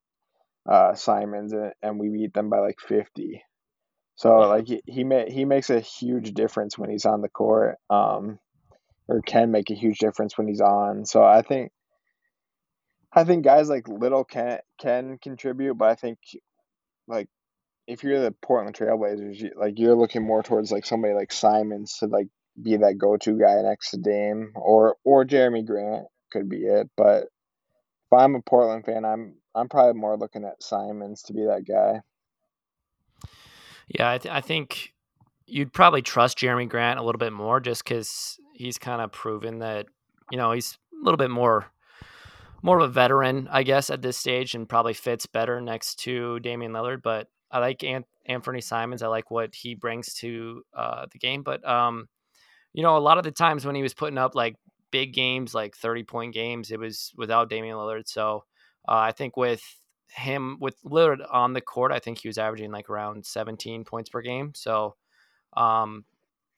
uh, 0.69 0.95
Simons, 0.95 1.53
and, 1.53 1.73
and 1.83 1.99
we 1.99 2.09
beat 2.09 2.35
them 2.35 2.51
by 2.51 2.61
like 2.61 2.79
fifty. 2.81 3.43
So 4.15 4.37
like 4.41 4.69
he 4.69 4.83
he, 4.87 5.05
ma- 5.05 5.29
he 5.29 5.45
makes 5.45 5.71
a 5.71 5.81
huge 5.81 6.35
difference 6.35 6.79
when 6.79 6.91
he's 6.91 7.07
on 7.07 7.23
the 7.23 7.29
court, 7.29 7.77
um, 7.91 8.39
or 9.09 9.21
can 9.23 9.51
make 9.51 9.71
a 9.71 9.75
huge 9.75 9.99
difference 9.99 10.39
when 10.39 10.47
he's 10.47 10.61
on. 10.61 11.05
So 11.05 11.25
I 11.25 11.43
think 11.43 11.73
I 13.13 13.25
think 13.25 13.45
guys 13.45 13.69
like 13.69 13.89
Little 13.89 14.25
can 14.25 14.61
can 14.81 15.19
contribute, 15.19 15.75
but 15.75 15.89
I 15.89 15.95
think 15.97 16.19
like 17.09 17.29
if 17.87 18.05
you're 18.05 18.21
the 18.21 18.31
Portland 18.31 18.77
Trailblazers, 18.77 19.37
you, 19.37 19.51
like 19.57 19.79
you're 19.79 19.97
looking 19.97 20.25
more 20.25 20.43
towards 20.43 20.71
like 20.71 20.87
somebody 20.87 21.15
like 21.15 21.33
Simons 21.33 21.99
to 21.99 22.07
like 22.07 22.29
be 22.61 22.77
that 22.77 22.99
go-to 22.99 23.39
guy 23.39 23.63
next 23.63 23.91
to 23.91 23.97
Dame 23.97 24.53
or 24.55 24.97
or 25.05 25.25
Jerami 25.25 25.65
Grant 25.65 26.07
could 26.31 26.49
be 26.49 26.65
it. 26.65 26.91
But 26.97 27.25
if 27.25 28.19
I'm 28.19 28.35
a 28.35 28.43
Portland 28.43 28.85
fan, 28.85 29.05
I'm 29.05 29.37
I'm 29.55 29.69
probably 29.69 30.01
more 30.01 30.17
looking 30.17 30.45
at 30.45 30.63
Simons 30.63 31.23
to 31.25 31.33
be 31.33 31.45
that 31.45 31.67
guy. 31.67 32.01
Yeah, 33.89 34.11
I, 34.11 34.19
th- 34.19 34.35
I 34.35 34.41
think 34.41 34.95
you'd 35.47 35.73
probably 35.73 36.03
trust 36.03 36.39
Jerami 36.39 36.69
Grant 36.69 36.99
a 36.99 37.03
little 37.03 37.19
bit 37.19 37.33
more 37.33 37.61
just 37.61 37.85
because 37.85 38.39
he's 38.55 38.79
kind 38.79 39.03
of 39.03 39.13
proven 39.13 39.59
that 39.59 39.87
you 40.31 40.39
know 40.39 40.53
he's 40.53 40.79
a 41.01 41.05
little 41.05 41.19
bit 41.19 41.31
more 41.31 41.71
more 42.63 42.79
of 42.79 42.89
a 42.89 42.93
veteran, 42.93 43.49
I 43.51 43.65
guess, 43.65 43.91
at 43.91 44.03
this 44.03 44.17
stage, 44.17 44.55
and 44.55 44.69
probably 44.69 44.95
fits 44.95 45.27
better 45.27 45.61
next 45.61 45.97
to 46.01 46.39
Damian 46.41 46.73
Lillard. 46.73 47.03
But 47.03 47.29
I 47.51 47.59
like 47.59 47.83
Ant- 47.83 48.07
Anthony 48.27 48.61
Simons. 48.61 49.03
I 49.03 49.09
like 49.09 49.31
what 49.31 49.55
he 49.55 49.75
brings 49.75 50.15
to 50.15 50.63
uh, 50.73 51.07
the 51.11 51.19
game. 51.19 51.43
But 51.43 51.67
um, 51.69 52.09
you 52.73 52.83
know, 52.83 52.97
a 52.97 52.99
lot 52.99 53.19
of 53.19 53.25
the 53.25 53.31
times 53.31 53.65
when 53.65 53.75
he 53.75 53.83
was 53.83 53.95
putting 53.95 54.19
up 54.19 54.35
like 54.35 54.57
big 54.91 55.13
games, 55.13 55.55
like 55.55 55.77
thirty 55.77 56.03
point 56.03 56.35
games, 56.35 56.71
it 56.71 56.79
was 56.79 57.13
without 57.17 57.51
Damian 57.51 57.77
Lillard. 57.77 58.09
So 58.09 58.45
uh, 58.89 58.97
I 58.97 59.13
think 59.13 59.37
with 59.37 59.63
him 60.15 60.59
with 60.61 60.77
Lillard 60.85 61.21
on 61.31 61.53
the 61.53 61.61
court, 61.61 61.93
I 61.93 61.99
think 61.99 62.19
he 62.19 62.29
was 62.29 62.39
averaging 62.39 62.71
like 62.71 62.91
around 62.91 63.25
17 63.25 63.85
points 63.85 64.11
per 64.11 64.21
game. 64.21 64.53
So 64.55 64.97
um, 65.57 66.05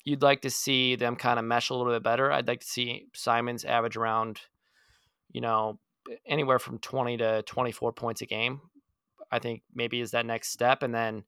you'd 0.04 0.22
like 0.22 0.42
to 0.42 0.50
see 0.50 0.96
them 0.96 1.16
kind 1.16 1.38
of 1.38 1.44
mesh 1.44 1.70
a 1.70 1.74
little 1.74 1.92
bit 1.92 2.02
better. 2.02 2.32
I'd 2.32 2.48
like 2.48 2.60
to 2.60 2.66
see 2.66 3.06
Simons 3.14 3.64
average 3.64 3.96
around, 3.96 4.40
you 5.32 5.40
know, 5.40 5.78
anywhere 6.26 6.58
from 6.58 6.78
20 6.78 7.18
to 7.18 7.42
24 7.42 7.92
points 7.92 8.22
a 8.22 8.26
game. 8.26 8.60
I 9.30 9.38
think 9.38 9.62
maybe 9.74 10.00
is 10.00 10.10
that 10.12 10.26
next 10.26 10.50
step. 10.50 10.82
And 10.82 10.94
then 10.94 11.24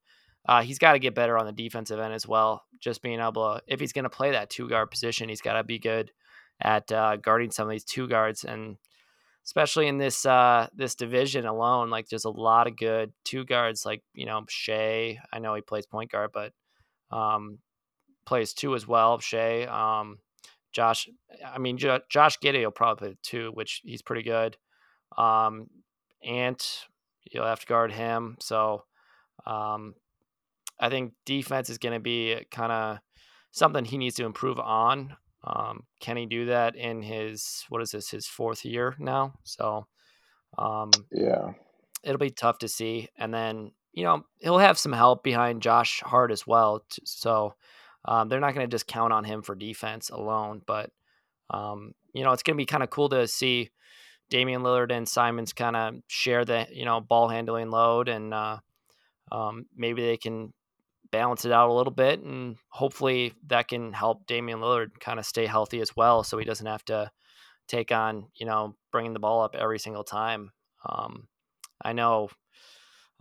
uh, 0.48 0.62
he's 0.62 0.78
got 0.78 0.92
to 0.92 0.98
get 0.98 1.14
better 1.14 1.37
on 1.38 1.46
the 1.46 1.52
defensive 1.52 1.98
end 1.98 2.14
as 2.14 2.26
well. 2.26 2.64
Just 2.80 3.02
being 3.02 3.20
able 3.20 3.54
to, 3.54 3.62
if 3.66 3.80
he's 3.80 3.92
going 3.92 4.04
to 4.04 4.11
play 4.11 4.32
that 4.32 4.50
two 4.50 4.68
guard 4.68 4.90
position, 4.90 5.28
he's 5.28 5.40
got 5.40 5.54
to 5.54 5.64
be 5.64 5.78
good 5.78 6.12
at 6.61 6.90
uh, 6.92 7.16
guarding 7.16 7.50
some 7.50 7.66
of 7.66 7.72
these 7.72 7.85
two 7.85 8.09
guards. 8.09 8.44
And 8.44 8.76
especially 9.46 9.87
in 9.87 9.96
this 9.96 10.26
uh, 10.26 10.66
this 10.74 10.96
division 10.96 11.46
alone. 11.46 11.88
Like 11.88 12.09
there's 12.09 12.24
a 12.24 12.30
lot 12.30 12.66
of 12.66 12.76
good 12.76 13.12
two 13.24 13.44
guards, 13.44 13.87
like 13.87 14.02
you 14.12 14.26
know 14.26 14.44
Shai. 14.48 15.18
I 15.32 15.38
know 15.38 15.54
he 15.54 15.62
plays 15.62 15.87
point 15.87 16.11
guard, 16.11 16.30
but 16.35 16.52
um, 17.11 17.59
plays 18.26 18.52
two 18.52 18.74
as 18.74 18.87
well. 18.87 19.18
Shai, 19.20 19.64
um, 19.64 20.18
Josh. 20.72 21.09
I 21.44 21.59
mean 21.59 21.78
J- 21.78 22.00
Josh 22.11 22.38
Giddey 22.40 22.64
will 22.64 22.72
probably 22.72 23.09
play 23.09 23.16
two, 23.22 23.50
which 23.54 23.82
he's 23.85 24.02
pretty 24.02 24.24
good. 24.24 24.56
Um, 25.16 25.68
Ant, 26.24 26.87
you'll 27.30 27.46
have 27.46 27.61
to 27.61 27.66
guard 27.66 27.92
him. 27.92 28.37
So 28.40 28.82
um, 29.46 29.94
I 30.78 30.88
think 30.88 31.12
defense 31.24 31.70
is 31.70 31.78
going 31.78 31.94
to 31.94 32.00
be 32.00 32.44
kind 32.50 32.72
of 32.72 32.98
something 33.50 33.84
he 33.84 33.98
needs 33.98 34.16
to 34.16 34.24
improve 34.24 34.58
on. 34.58 35.16
Um, 35.44 35.84
can 36.00 36.16
he 36.16 36.26
do 36.26 36.46
that 36.46 36.76
in 36.76 37.02
his 37.02 37.64
what 37.68 37.80
is 37.80 37.92
this 37.92 38.10
his 38.10 38.26
fourth 38.26 38.64
year 38.64 38.94
now? 38.98 39.34
So 39.44 39.86
um, 40.58 40.90
yeah, 41.12 41.52
it'll 42.02 42.18
be 42.18 42.30
tough 42.30 42.58
to 42.58 42.68
see. 42.68 43.08
And 43.16 43.32
then 43.32 43.72
you 43.92 44.04
know 44.04 44.24
he'll 44.40 44.58
have 44.58 44.78
some 44.78 44.92
help 44.92 45.22
behind 45.22 45.62
Josh 45.62 46.02
Hart 46.04 46.32
as 46.32 46.46
well. 46.46 46.84
So 47.04 47.54
um, 48.04 48.28
they're 48.28 48.40
not 48.40 48.54
going 48.54 48.68
to 48.68 48.74
just 48.74 48.86
count 48.86 49.12
on 49.12 49.24
him 49.24 49.42
for 49.42 49.54
defense 49.54 50.10
alone. 50.10 50.62
But 50.66 50.90
um, 51.50 51.92
you 52.12 52.24
know 52.24 52.32
it's 52.32 52.42
going 52.42 52.56
to 52.56 52.60
be 52.60 52.66
kind 52.66 52.82
of 52.82 52.90
cool 52.90 53.08
to 53.10 53.28
see 53.28 53.70
Damian 54.30 54.62
Lillard 54.62 54.92
and 54.92 55.08
Simons 55.08 55.52
kind 55.52 55.76
of 55.76 55.94
share 56.08 56.44
the 56.44 56.66
you 56.72 56.84
know 56.84 57.00
ball 57.00 57.28
handling 57.28 57.70
load 57.70 58.08
and 58.08 58.34
uh, 58.34 58.58
um, 59.30 59.66
maybe 59.76 60.02
they 60.04 60.16
can 60.16 60.52
balance 61.16 61.46
it 61.46 61.52
out 61.52 61.70
a 61.70 61.72
little 61.72 61.92
bit, 61.92 62.20
and 62.20 62.57
hopefully 62.68 63.33
that 63.46 63.68
can 63.68 63.94
help 63.94 64.26
Damian 64.26 64.61
Lillard 64.61 65.00
kind 65.00 65.18
of 65.18 65.24
stay 65.24 65.46
healthy 65.46 65.81
as 65.81 65.96
well, 65.96 66.22
so 66.22 66.37
he 66.37 66.44
doesn't 66.44 66.66
have 66.66 66.85
to 66.85 67.11
take 67.68 67.90
on 67.90 68.26
you 68.35 68.44
know 68.44 68.76
bringing 68.92 69.14
the 69.14 69.18
ball 69.18 69.40
up 69.40 69.55
every 69.55 69.79
single 69.79 70.05
time. 70.05 70.50
Um, 70.85 71.26
I 71.83 71.94
know 71.94 72.29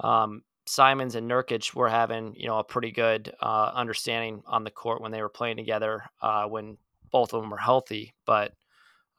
um, 0.02 0.42
Simons 0.68 1.16
and 1.16 1.32
Nurkic 1.32 1.74
were 1.74 1.88
having 1.88 2.36
you 2.36 2.48
know 2.48 2.60
a 2.60 2.66
pretty 2.66 2.92
good 2.92 3.34
uh, 3.42 3.72
understanding 3.74 4.44
on 4.46 4.66
the 4.66 4.72
court 4.72 5.02
when 5.02 5.14
they 5.14 5.22
were 5.22 5.30
playing 5.30 5.56
together 5.56 6.04
uh, 6.22 6.46
when 6.48 6.78
both 7.12 7.34
of 7.34 7.42
them 7.42 7.50
were 7.50 7.58
healthy, 7.58 8.14
but 8.26 8.52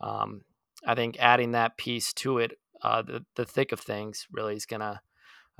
um, 0.03 0.43
I 0.87 0.95
think 0.95 1.17
adding 1.19 1.53
that 1.53 1.79
piece 1.79 2.13
to 2.15 2.41
it, 2.41 2.59
uh, 2.83 3.01
the 3.01 3.25
the 3.37 3.47
thick 3.47 3.73
of 3.73 3.81
things, 3.81 4.27
really 4.31 4.55
is 4.55 4.67
gonna 4.67 5.01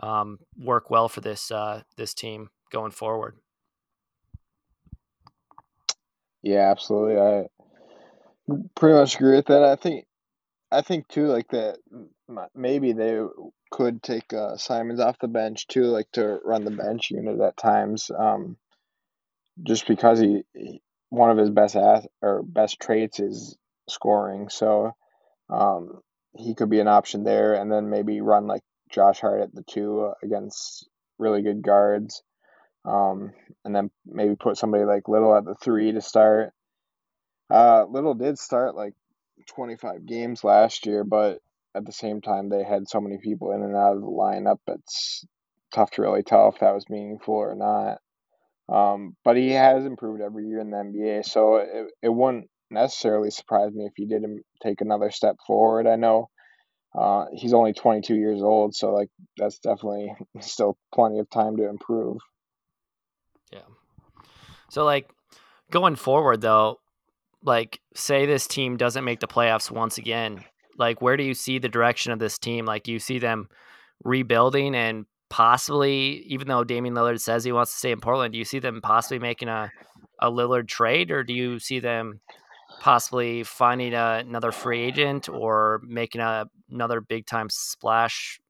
um, 0.03 0.39
work 0.59 0.91
well 0.91 1.09
for 1.09 1.23
this 1.23 1.51
uh, 1.51 1.81
this 1.97 2.13
team 2.13 2.51
going 2.71 2.93
forward. 2.93 3.37
Yeah, 6.43 6.71
absolutely. 6.71 7.19
I 7.19 7.47
pretty 8.75 8.95
much 8.95 9.17
agree 9.17 9.37
with 9.37 9.47
that. 9.47 9.65
I 9.65 9.77
think 9.77 10.07
I 10.71 10.83
think 10.83 11.09
too, 11.09 11.27
like 11.27 11.49
that 11.49 11.79
maybe 12.55 12.93
they 12.93 13.21
could 13.71 14.03
take 14.03 14.33
uh, 14.33 14.57
Simons 14.57 15.01
off 15.01 15.19
the 15.19 15.29
bench 15.29 15.67
too, 15.67 15.85
like 15.85 16.11
to 16.13 16.41
run 16.45 16.65
the 16.65 16.71
bench 16.71 17.11
unit 17.11 17.41
at 17.41 17.57
times. 17.57 18.11
Um, 18.17 18.57
just 19.63 19.87
because 19.87 20.19
he, 20.19 20.45
he 20.55 20.83
one 21.09 21.31
of 21.31 21.39
his 21.39 21.51
best 21.51 21.77
ath- 21.77 22.07
or 22.21 22.43
best 22.43 22.81
traits 22.81 23.21
is 23.21 23.57
scoring, 23.89 24.49
so 24.49 24.93
um, 25.49 26.01
he 26.37 26.55
could 26.55 26.69
be 26.71 26.81
an 26.81 26.89
option 26.89 27.25
there, 27.25 27.55
and 27.55 27.71
then 27.71 27.91
maybe 27.91 28.21
run 28.21 28.47
like 28.47 28.63
Josh 28.91 29.21
Hart 29.21 29.41
at 29.41 29.55
the 29.55 29.63
two 29.63 30.13
against 30.23 30.89
really 31.19 31.43
good 31.43 31.63
guards. 31.63 32.23
Um, 32.87 33.33
and 33.65 33.75
then 33.75 33.91
maybe 34.07 34.37
put 34.37 34.57
somebody 34.57 34.85
like 34.85 35.09
Little 35.09 35.37
at 35.37 35.45
the 35.45 35.57
three 35.57 35.93
to 35.93 36.01
start. 36.01 36.53
Uh, 37.51 37.85
Little 37.89 38.15
did 38.15 38.39
start 38.39 38.77
like 38.77 38.95
25 39.49 40.07
games 40.07 40.45
last 40.45 40.87
year, 40.87 41.05
but 41.05 41.41
at 41.75 41.85
the 41.85 41.93
same 41.93 42.21
time, 42.21 42.49
they 42.49 42.63
had 42.63 42.89
so 42.89 43.01
many 43.01 43.19
people 43.19 43.53
in 43.53 43.63
and 43.63 43.77
out 43.77 43.97
of 43.97 44.01
the 44.01 44.07
lineup. 44.07 44.59
It's 44.69 45.27
tough 45.75 45.91
to 45.93 46.03
really 46.03 46.23
tell 46.23 46.49
if 46.49 46.61
that 46.61 46.75
was 46.75 46.89
meaningful 46.89 47.35
or 47.35 47.55
not. 47.55 47.99
Um, 48.69 49.17
but 49.25 49.37
he 49.37 49.51
has 49.51 49.85
improved 49.85 50.23
every 50.23 50.47
year 50.47 50.61
in 50.61 50.71
the 50.71 50.77
NBA, 50.77 51.25
so 51.25 51.57
it, 51.57 51.87
it 52.03 52.09
wouldn't 52.09 52.49
necessarily 52.71 53.31
surprise 53.31 53.73
me 53.73 53.87
if 53.87 53.93
he 53.97 54.07
didn't 54.07 54.43
take 54.63 54.81
another 54.81 55.11
step 55.11 55.37
forward. 55.47 55.87
I 55.87 55.97
know 55.97 56.31
uh, 56.97 57.27
he's 57.33 57.53
only 57.53 57.75
22 57.75 58.15
years 58.15 58.43
old, 58.43 58.75
so 58.75 58.93
like 58.93 59.09
that's 59.37 59.59
definitely 59.59 60.15
still 60.41 60.77
plenty 60.95 61.19
of 61.21 61.31
time 61.31 61.57
to 61.59 61.69
improve. 61.69 62.19
Yeah. 63.53 63.61
So 64.71 64.85
like 64.85 65.11
going 65.71 65.97
forward 65.97 66.41
though, 66.41 66.79
like 67.43 67.81
say 67.95 68.27
this 68.27 68.47
team 68.47 68.77
doesn't 68.77 69.05
make 69.05 69.21
the 69.21 69.29
playoffs 69.29 69.71
once 69.71 69.99
again, 69.99 70.45
like 70.79 71.01
where 71.01 71.17
do 71.17 71.23
you 71.23 71.35
see 71.35 71.59
the 71.59 71.69
direction 71.69 72.13
of 72.13 72.19
this 72.19 72.39
team? 72.39 72.67
Like, 72.67 72.83
do 72.83 72.93
you 72.93 72.99
see 72.99 73.19
them 73.19 73.49
rebuilding 74.05 74.75
and 74.75 75.07
possibly, 75.29 76.25
even 76.27 76.49
though 76.49 76.65
Damian 76.65 76.95
Lillard 76.95 77.21
says 77.21 77.45
he 77.45 77.53
wants 77.53 77.73
to 77.73 77.79
stay 77.79 77.93
in 77.93 78.01
Portland, 78.01 78.33
do 78.33 78.39
you 78.39 78.45
see 78.45 78.59
them 78.59 78.81
possibly 78.83 79.19
making 79.19 79.49
a 79.49 79.71
a 80.21 80.31
Lillard 80.31 80.67
trade, 80.67 81.11
or 81.11 81.23
do 81.23 81.35
you 81.35 81.59
see 81.59 81.79
them 81.79 82.21
possibly 82.81 83.43
finding 83.43 83.93
a, 83.93 84.23
another 84.27 84.51
free 84.51 84.81
agent 84.81 85.29
or 85.29 85.81
making 85.85 86.23
a, 86.23 86.47
another 86.71 87.01
big 87.03 87.27
time 87.27 87.49
splash? 87.51 88.41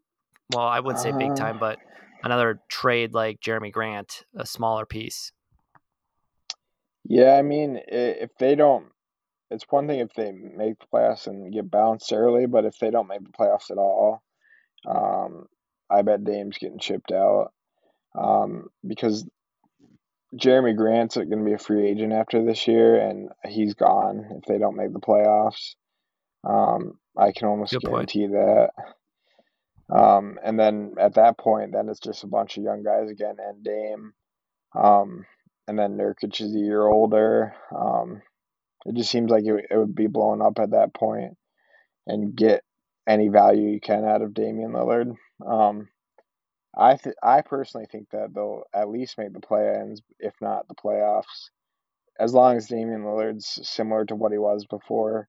Well, 0.53 0.65
I 0.65 0.79
wouldn't 0.81 1.03
say 1.03 1.11
big 1.11 1.33
Uh, 1.33 1.35
time, 1.35 1.59
but 1.59 1.79
another 2.23 2.61
trade 2.69 3.15
like 3.15 3.41
Jerami 3.41 3.73
Grant, 3.73 4.25
a 4.35 4.47
smaller 4.47 4.87
piece. 4.87 5.33
yeah, 7.05 7.35
I 7.37 7.43
mean, 7.43 7.81
if 7.87 8.31
they 8.39 8.55
don't, 8.55 8.87
it's 9.51 9.65
one 9.71 9.87
thing 9.87 10.01
if 10.01 10.13
they 10.15 10.33
make 10.33 10.79
the 10.79 10.87
playoffs 10.93 11.27
and 11.27 11.53
get 11.53 11.71
bounced 11.71 12.13
early, 12.13 12.47
but 12.47 12.65
if 12.65 12.79
they 12.79 12.91
don't 12.91 13.09
make 13.09 13.23
the 13.23 13.31
playoffs 13.31 13.71
at 13.71 13.79
all, 13.79 14.23
um, 14.87 15.47
I 15.89 16.03
bet 16.03 16.25
Dame's 16.25 16.59
getting 16.59 16.81
shipped 16.81 17.13
out. 17.13 17.53
Um, 18.19 18.69
because 18.87 19.29
Jerami 20.35 20.77
Grant's 20.77 21.17
going 21.17 21.31
to 21.31 21.45
be 21.45 21.53
a 21.53 21.59
free 21.59 21.87
agent 21.87 22.13
after 22.13 22.45
this 22.45 22.67
year, 22.67 22.97
and 22.97 23.29
he's 23.47 23.75
gone 23.75 24.27
if 24.39 24.45
they 24.45 24.59
don't 24.59 24.77
make 24.77 24.93
the 24.93 25.01
playoffs. 25.01 25.75
Um, 26.45 26.99
I 27.17 27.33
can 27.33 27.49
almost 27.49 27.73
Good 27.73 27.83
point. 27.83 28.13
guarantee 28.13 28.27
that. 28.29 28.71
Um, 29.91 30.39
and 30.43 30.59
then 30.59 30.95
at 30.99 31.15
that 31.15 31.39
point, 31.39 31.73
then 31.73 31.89
it's 31.89 32.01
just 32.01 32.25
a 32.25 32.29
bunch 32.29 32.57
of 32.57 32.65
young 32.65 32.83
guys 32.83 33.11
again 33.11 33.37
and 33.39 33.63
Dame. 33.63 34.13
Um, 34.75 35.27
and 35.69 35.79
then 35.79 35.97
Nurkic 35.97 36.41
is 36.41 36.55
a 36.55 36.59
year 36.59 36.87
older. 36.87 37.55
Um, 37.75 38.23
it 38.85 38.95
just 38.95 39.11
seems 39.11 39.31
like 39.31 39.45
it, 39.45 39.67
it 39.71 39.77
would 39.77 39.95
be 39.95 40.07
blown 40.07 40.43
up 40.43 40.59
at 40.59 40.71
that 40.73 40.95
point 40.95 41.37
and 42.07 42.35
get 42.35 42.63
any 43.07 43.29
value 43.29 43.69
you 43.71 43.81
can 43.81 44.05
out 44.05 44.23
of 44.23 44.35
Damian 44.35 44.73
Lillard. 44.73 45.15
Um, 45.45 45.89
I 46.77 46.97
th- 46.97 47.17
I 47.23 47.41
personally 47.43 47.87
think 47.91 48.11
that 48.11 48.35
they'll 48.35 48.65
at 48.75 48.89
least 48.89 49.19
make 49.19 49.33
the 49.33 49.41
play-ins, 49.41 50.03
if 50.19 50.35
not 50.41 50.69
the 50.69 50.75
playoffs, 50.75 51.51
as 52.19 52.35
long 52.35 52.57
as 52.57 52.67
Damian 52.67 53.03
Lillard's 53.03 53.61
similar 53.69 54.05
to 54.07 54.17
what 54.17 54.33
he 54.33 54.39
was 54.39 54.67
before 54.67 55.29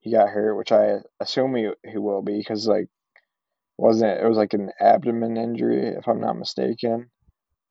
he 0.00 0.12
got 0.12 0.28
hurt, 0.28 0.54
which 0.54 0.72
I 0.72 0.98
assume 1.20 1.54
he, 1.56 1.70
he 1.84 1.98
will 1.98 2.22
be 2.22 2.38
because 2.38 2.68
like 2.68 2.86
wasn't 3.78 4.10
it, 4.10 4.24
it 4.24 4.28
was 4.28 4.36
like 4.36 4.52
an 4.52 4.70
abdomen 4.80 5.36
injury 5.36 5.86
if 5.86 6.06
I'm 6.08 6.20
not 6.20 6.38
mistaken. 6.38 7.10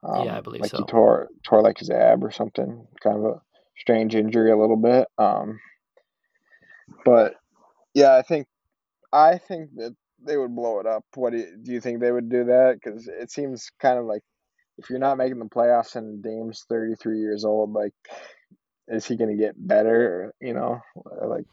Um, 0.04 0.26
Yeah, 0.26 0.38
I 0.38 0.41
believe 0.41 0.62
like 0.62 0.72
so. 0.72 0.78
he 0.78 0.84
tore 0.86 1.28
tore 1.43 1.62
like 1.62 1.78
his 1.78 1.89
ab 1.89 2.24
or 2.24 2.32
something, 2.32 2.88
kind 3.04 3.17
of 3.17 3.26
a 3.26 3.41
strange 3.78 4.15
injury 4.15 4.52
a 4.52 4.58
little 4.58 4.78
bit. 4.78 5.08
Um, 5.17 5.60
but 7.04 7.36
yeah, 7.93 8.15
I 8.15 8.22
think 8.22 8.48
I 9.12 9.38
think 9.38 9.72
that 9.76 9.96
they 10.26 10.38
would 10.38 10.56
blow 10.56 10.80
it 10.80 10.86
up. 10.86 11.04
What 11.15 11.32
do 11.32 11.39
you, 11.39 11.58
do 11.62 11.72
you 11.72 11.82
think 11.82 12.00
they 12.00 12.12
would 12.12 12.30
do 12.30 12.46
that? 12.46 12.80
Because 12.82 13.08
it 13.08 13.30
seems 13.32 13.70
kind 13.80 14.00
of 14.00 14.06
like 14.06 14.24
if 14.78 14.89
you're 14.89 15.00
not 15.00 15.17
making 15.17 15.39
the 15.39 15.46
playoffs 15.46 15.96
and 15.96 16.24
Dame's 16.24 16.65
33 16.70 17.20
years 17.20 17.43
old, 17.43 17.74
like 17.74 17.93
is 18.88 19.06
he 19.06 19.17
going 19.17 19.36
to 19.36 19.43
get 19.43 19.56
better? 19.58 20.34
You 20.39 20.54
know, 20.54 20.80
like 21.26 21.46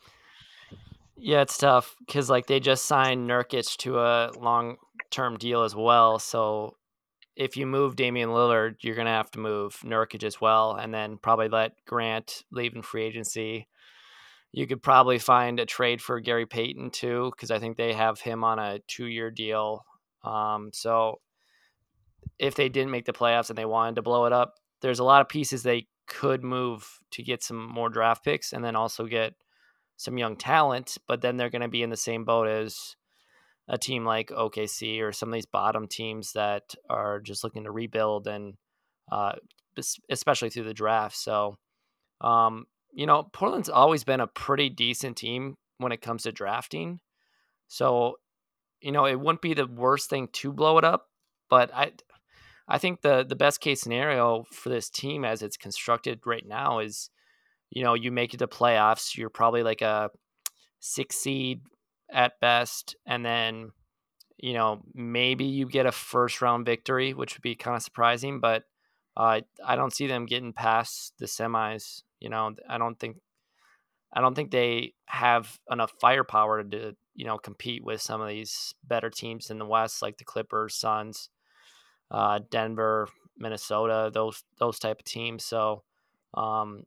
Yeah, 1.16 1.42
it's 1.42 1.59
tough 1.59 1.94
because 2.07 2.29
like 2.29 2.46
they 2.46 2.61
just 2.61 2.85
signed 2.87 3.29
Nurkic 3.29 3.77
to 3.79 3.98
a 4.00 4.31
long 4.38 4.77
term 5.11 5.37
deal 5.37 5.62
as 5.62 5.74
well. 5.74 6.18
So 6.18 6.77
if 7.37 7.57
you 7.57 7.66
move 7.66 7.96
Damian 7.96 8.31
Lillard, 8.31 8.77
you're 8.83 8.96
gonna 8.96 9.11
have 9.11 9.31
to 9.33 9.38
move 9.40 9.79
Nurkic 9.85 10.24
as 10.24 10.40
well, 10.40 10.74
and 10.74 10.92
then 10.92 11.18
probably 11.18 11.48
let 11.48 11.72
Grant 11.87 12.44
leave 12.50 12.74
in 12.74 12.83
free 12.83 13.05
agency. 13.05 13.68
You 14.53 14.66
could 14.66 14.83
probably 14.83 15.18
find 15.18 15.61
a 15.61 15.66
trade 15.66 16.00
for 16.03 16.20
Gary 16.20 16.46
Payton 16.46 16.90
too, 16.90 17.33
because 17.35 17.50
I 17.50 17.59
think 17.59 17.77
they 17.77 17.92
have 17.92 18.20
him 18.20 18.44
on 18.44 18.59
a 18.59 18.81
two 18.88 19.07
year 19.07 19.31
deal. 19.31 19.85
Um, 20.24 20.70
so 20.72 21.20
if 22.38 22.55
they 22.55 22.68
didn't 22.68 22.90
make 22.90 23.05
the 23.05 23.12
playoffs 23.12 23.50
and 23.50 23.59
they 23.59 23.64
wanted 23.64 23.96
to 23.96 24.03
blow 24.03 24.27
it 24.27 24.33
up, 24.33 24.55
there's 24.81 24.98
a 24.98 25.05
lot 25.05 25.20
of 25.20 25.29
pieces 25.29 25.62
they 25.62 25.87
could 26.07 26.42
move 26.44 27.00
to 27.12 27.22
get 27.22 27.42
some 27.42 27.66
more 27.68 27.88
draft 27.88 28.24
picks 28.24 28.53
and 28.53 28.64
then 28.64 28.77
also 28.77 29.07
get 29.07 29.35
some 29.96 30.18
young 30.18 30.37
talent, 30.37 30.98
but 31.07 31.20
then 31.20 31.37
they're 31.37 31.50
going 31.50 31.62
to 31.62 31.68
be 31.68 31.83
in 31.83 31.90
the 31.90 31.96
same 31.96 32.24
boat 32.24 32.48
as 32.48 32.96
a 33.68 33.78
team 33.78 34.04
like 34.04 34.28
OKC 34.28 35.00
or 35.00 35.12
some 35.12 35.30
of 35.30 35.35
these 35.35 35.46
bottom 35.46 35.87
teams 35.87 36.33
that 36.33 36.74
are 36.90 37.20
just 37.20 37.44
looking 37.44 37.64
to 37.64 37.70
rebuild 37.70 38.26
and 38.26 38.54
uh, 39.11 39.33
especially 40.11 40.50
through 40.50 40.64
the 40.64 40.74
draft. 40.74 41.16
So, 41.16 41.57
um, 42.20 42.66
you 42.92 43.07
know, 43.07 43.24
Portland's 43.33 43.70
always 43.70 44.04
been 44.04 44.20
a 44.20 44.26
pretty 44.26 44.68
decent 44.68 45.16
team 45.16 45.57
when 45.78 45.92
it 45.92 46.02
comes 46.02 46.24
to 46.24 46.33
drafting. 46.33 47.00
So, 47.68 48.16
you 48.80 48.92
know, 48.92 49.07
it 49.07 49.18
wouldn't 49.18 49.42
be 49.42 49.54
the 49.54 49.66
worst 49.66 50.11
thing 50.11 50.28
to 50.35 50.52
blow 50.52 50.78
it 50.78 50.85
up, 50.85 51.07
but 51.48 51.72
I 51.74 51.92
I 52.68 52.78
think 52.78 53.02
the 53.02 53.24
the 53.26 53.37
best 53.37 53.61
case 53.61 53.80
scenario 53.80 54.44
for 54.52 54.68
this 54.68 54.88
team 54.88 55.24
as 55.24 55.42
it's 55.42 55.57
constructed 55.57 56.20
right 56.24 56.46
now 56.46 56.78
is, 56.78 57.11
you 57.74 57.82
know, 57.82 57.94
you 57.94 58.12
make 58.12 58.32
it 58.32 58.38
to 58.38 58.46
playoffs, 58.46 59.16
you're 59.16 59.28
probably 59.28 59.62
like 59.62 59.82
a 59.82 60.10
six 60.78 61.16
seed 61.16 61.60
at 62.10 62.40
best, 62.40 62.96
and 63.04 63.26
then 63.26 63.72
you 64.38 64.54
know 64.54 64.82
maybe 64.94 65.44
you 65.44 65.66
get 65.68 65.84
a 65.84 65.92
first 65.92 66.40
round 66.40 66.64
victory, 66.64 67.12
which 67.12 67.34
would 67.34 67.42
be 67.42 67.56
kind 67.56 67.76
of 67.76 67.82
surprising, 67.82 68.40
but 68.40 68.62
uh, 69.16 69.40
I 69.64 69.76
don't 69.76 69.92
see 69.92 70.06
them 70.06 70.26
getting 70.26 70.52
past 70.52 71.14
the 71.18 71.26
semis. 71.26 72.02
You 72.20 72.30
know, 72.30 72.54
I 72.68 72.78
don't 72.78 72.98
think 72.98 73.16
I 74.12 74.20
don't 74.20 74.37
think 74.37 74.52
they 74.52 74.94
have 75.06 75.58
enough 75.70 75.92
firepower 76.00 76.62
to 76.62 76.96
you 77.16 77.24
know 77.26 77.38
compete 77.38 77.84
with 77.84 78.00
some 78.00 78.20
of 78.20 78.28
these 78.28 78.72
better 78.84 79.10
teams 79.10 79.50
in 79.50 79.58
the 79.58 79.66
West, 79.66 80.00
like 80.00 80.18
the 80.18 80.24
Clippers, 80.24 80.76
Suns, 80.76 81.28
uh, 82.12 82.38
Denver, 82.50 83.08
Minnesota, 83.37 84.12
those 84.14 84.44
those 84.60 84.78
type 84.78 85.00
of 85.00 85.04
teams. 85.04 85.44
So 85.44 85.82
um, 86.34 86.84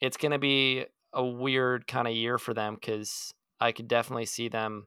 it's 0.00 0.16
going 0.16 0.32
to 0.32 0.38
be 0.38 0.84
a 1.12 1.24
weird 1.24 1.86
kind 1.86 2.06
of 2.06 2.14
year 2.14 2.38
for 2.38 2.54
them 2.54 2.74
because 2.74 3.32
I 3.60 3.72
could 3.72 3.88
definitely 3.88 4.26
see 4.26 4.48
them 4.48 4.86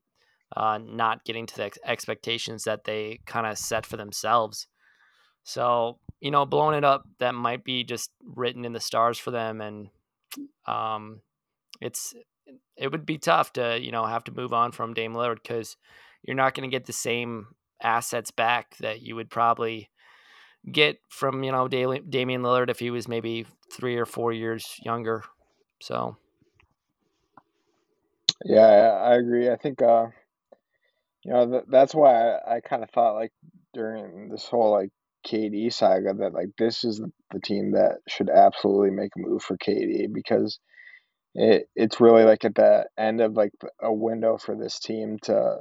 uh, 0.56 0.80
not 0.82 1.26
getting 1.26 1.46
to 1.46 1.56
the 1.56 1.64
ex- 1.66 1.80
expectations 1.86 2.64
that 2.64 2.84
they 2.84 3.20
kind 3.26 3.48
of 3.48 3.58
set 3.58 3.86
for 3.86 3.98
themselves. 3.98 4.68
So 5.44 6.00
you 6.20 6.32
know, 6.32 6.46
blowing 6.46 6.78
it 6.78 6.84
up 6.84 7.04
that 7.20 7.34
might 7.34 7.64
be 7.64 7.84
just 7.84 8.12
written 8.24 8.66
in 8.66 8.74
the 8.74 8.80
stars 8.80 9.18
for 9.18 9.32
them, 9.32 9.62
and 9.62 9.88
um, 10.68 11.22
it's 11.82 12.14
it 12.76 12.92
would 12.92 13.06
be 13.06 13.18
tough 13.18 13.54
to 13.54 13.80
you 13.82 13.92
know 13.92 14.06
have 14.06 14.24
to 14.26 14.34
move 14.34 14.54
on 14.54 14.72
from 14.72 14.94
Dame 14.94 15.14
Lillard 15.14 15.42
because 15.42 15.78
you're 16.24 16.36
not 16.36 16.54
going 16.54 16.70
to 16.70 16.76
get 16.76 16.86
the 16.86 16.94
same 16.94 17.48
assets 17.82 18.32
back 18.32 18.76
that 18.78 19.02
you 19.02 19.16
would 19.16 19.30
probably 19.30 19.90
get 20.72 21.00
from 21.10 21.44
you 21.44 21.52
know 21.52 21.68
Damian 21.68 22.42
Lillard 22.42 22.70
if 22.70 22.80
he 22.80 22.92
was 22.92 23.08
maybe 23.08 23.46
three 23.72 23.98
or 23.98 24.06
four 24.06 24.34
years 24.34 24.80
younger. 24.84 25.24
So 25.82 26.18
yeah, 28.46 29.00
I 29.04 29.16
agree. 29.16 29.50
I 29.50 29.58
think 29.58 29.82
uh, 29.82 30.08
you 31.24 31.34
know 31.34 31.50
th- 31.50 31.66
that's 31.70 31.94
why 31.94 32.36
I, 32.36 32.56
I 32.56 32.60
kind 32.62 32.84
of 32.84 32.90
thought 32.90 33.16
like 33.16 33.32
during 33.74 34.30
this 34.30 34.46
whole 34.46 34.72
like 34.72 34.90
KD 35.28 35.72
saga 35.72 36.14
that 36.14 36.34
like 36.34 36.50
this 36.58 36.84
is 36.84 37.00
the, 37.00 37.40
team 37.44 37.72
that 37.74 37.98
should 38.08 38.30
absolutely 38.30 38.92
make 38.92 39.12
a 39.16 39.20
move 39.20 39.44
for 39.44 39.58
KD 39.58 40.12
because 40.12 40.60
it 41.36 41.70
it's 41.76 42.02
really 42.02 42.24
like 42.24 42.44
at 42.46 42.56
the 42.56 42.86
end 42.98 43.22
of 43.22 43.34
like 43.34 43.52
a 43.82 43.94
window 43.94 44.38
for 44.38 44.56
this 44.56 44.80
team 44.80 45.18
to 45.24 45.58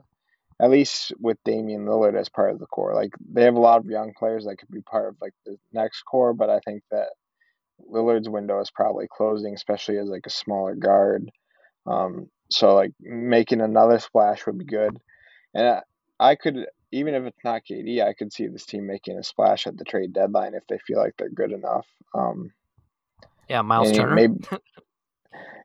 at 0.61 0.71
least 0.71 1.13
with 1.21 1.39
Damian 1.45 1.87
Lillard 1.87 2.19
as 2.19 2.29
part 2.29 2.51
of 2.51 2.59
the 2.59 2.67
core. 2.67 2.95
Like 2.95 3.13
they 3.33 3.45
have 3.45 3.55
a 3.55 3.61
lot 3.61 3.81
of 3.81 3.87
young 3.87 4.13
players 4.19 4.45
that 4.45 4.57
could 4.57 4.71
be 4.71 4.83
part 4.83 5.09
of 5.09 5.17
like 5.21 5.35
the 5.47 5.57
next 5.73 6.03
core, 6.03 6.35
but 6.35 6.51
I 6.51 6.59
think 6.61 6.83
that 6.91 7.11
Lillard's 7.91 8.29
window 8.29 8.61
is 8.61 8.71
probably 8.71 9.07
closing, 9.09 9.55
especially 9.55 9.99
as 9.99 10.09
like 10.09 10.27
a 10.27 10.31
smaller 10.31 10.75
guard. 10.75 11.31
Um, 11.87 12.29
so 12.51 12.75
like 12.75 12.93
making 13.01 13.61
another 13.61 13.99
splash 13.99 14.47
would 14.47 14.59
be 14.59 14.65
good, 14.65 14.99
and 15.55 15.67
I, 15.69 15.83
I 16.19 16.35
could 16.35 16.67
even 16.91 17.15
if 17.15 17.25
it's 17.25 17.45
not 17.45 17.63
KD, 17.71 18.03
I 18.03 18.15
could 18.15 18.33
see 18.33 18.47
this 18.47 18.65
team 18.65 18.87
making 18.87 19.19
a 19.19 19.23
splash 19.23 19.67
at 19.67 19.77
the 19.77 19.85
trade 19.85 20.13
deadline 20.13 20.55
if 20.55 20.67
they 20.69 20.79
feel 20.79 20.99
like 20.99 21.15
they're 21.19 21.29
good 21.29 21.53
enough. 21.53 21.87
Um, 22.15 22.51
yeah, 23.49 23.63
Myles 23.63 23.93
Turner. 23.93 24.15
Maybe, 24.15 24.35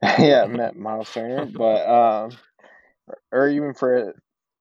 yeah, 0.20 0.46
met 0.46 0.76
Myles 0.76 1.12
Turner, 1.12 1.46
but 1.46 1.88
um, 1.88 2.32
or 3.32 3.48
even 3.48 3.74
for 3.74 4.14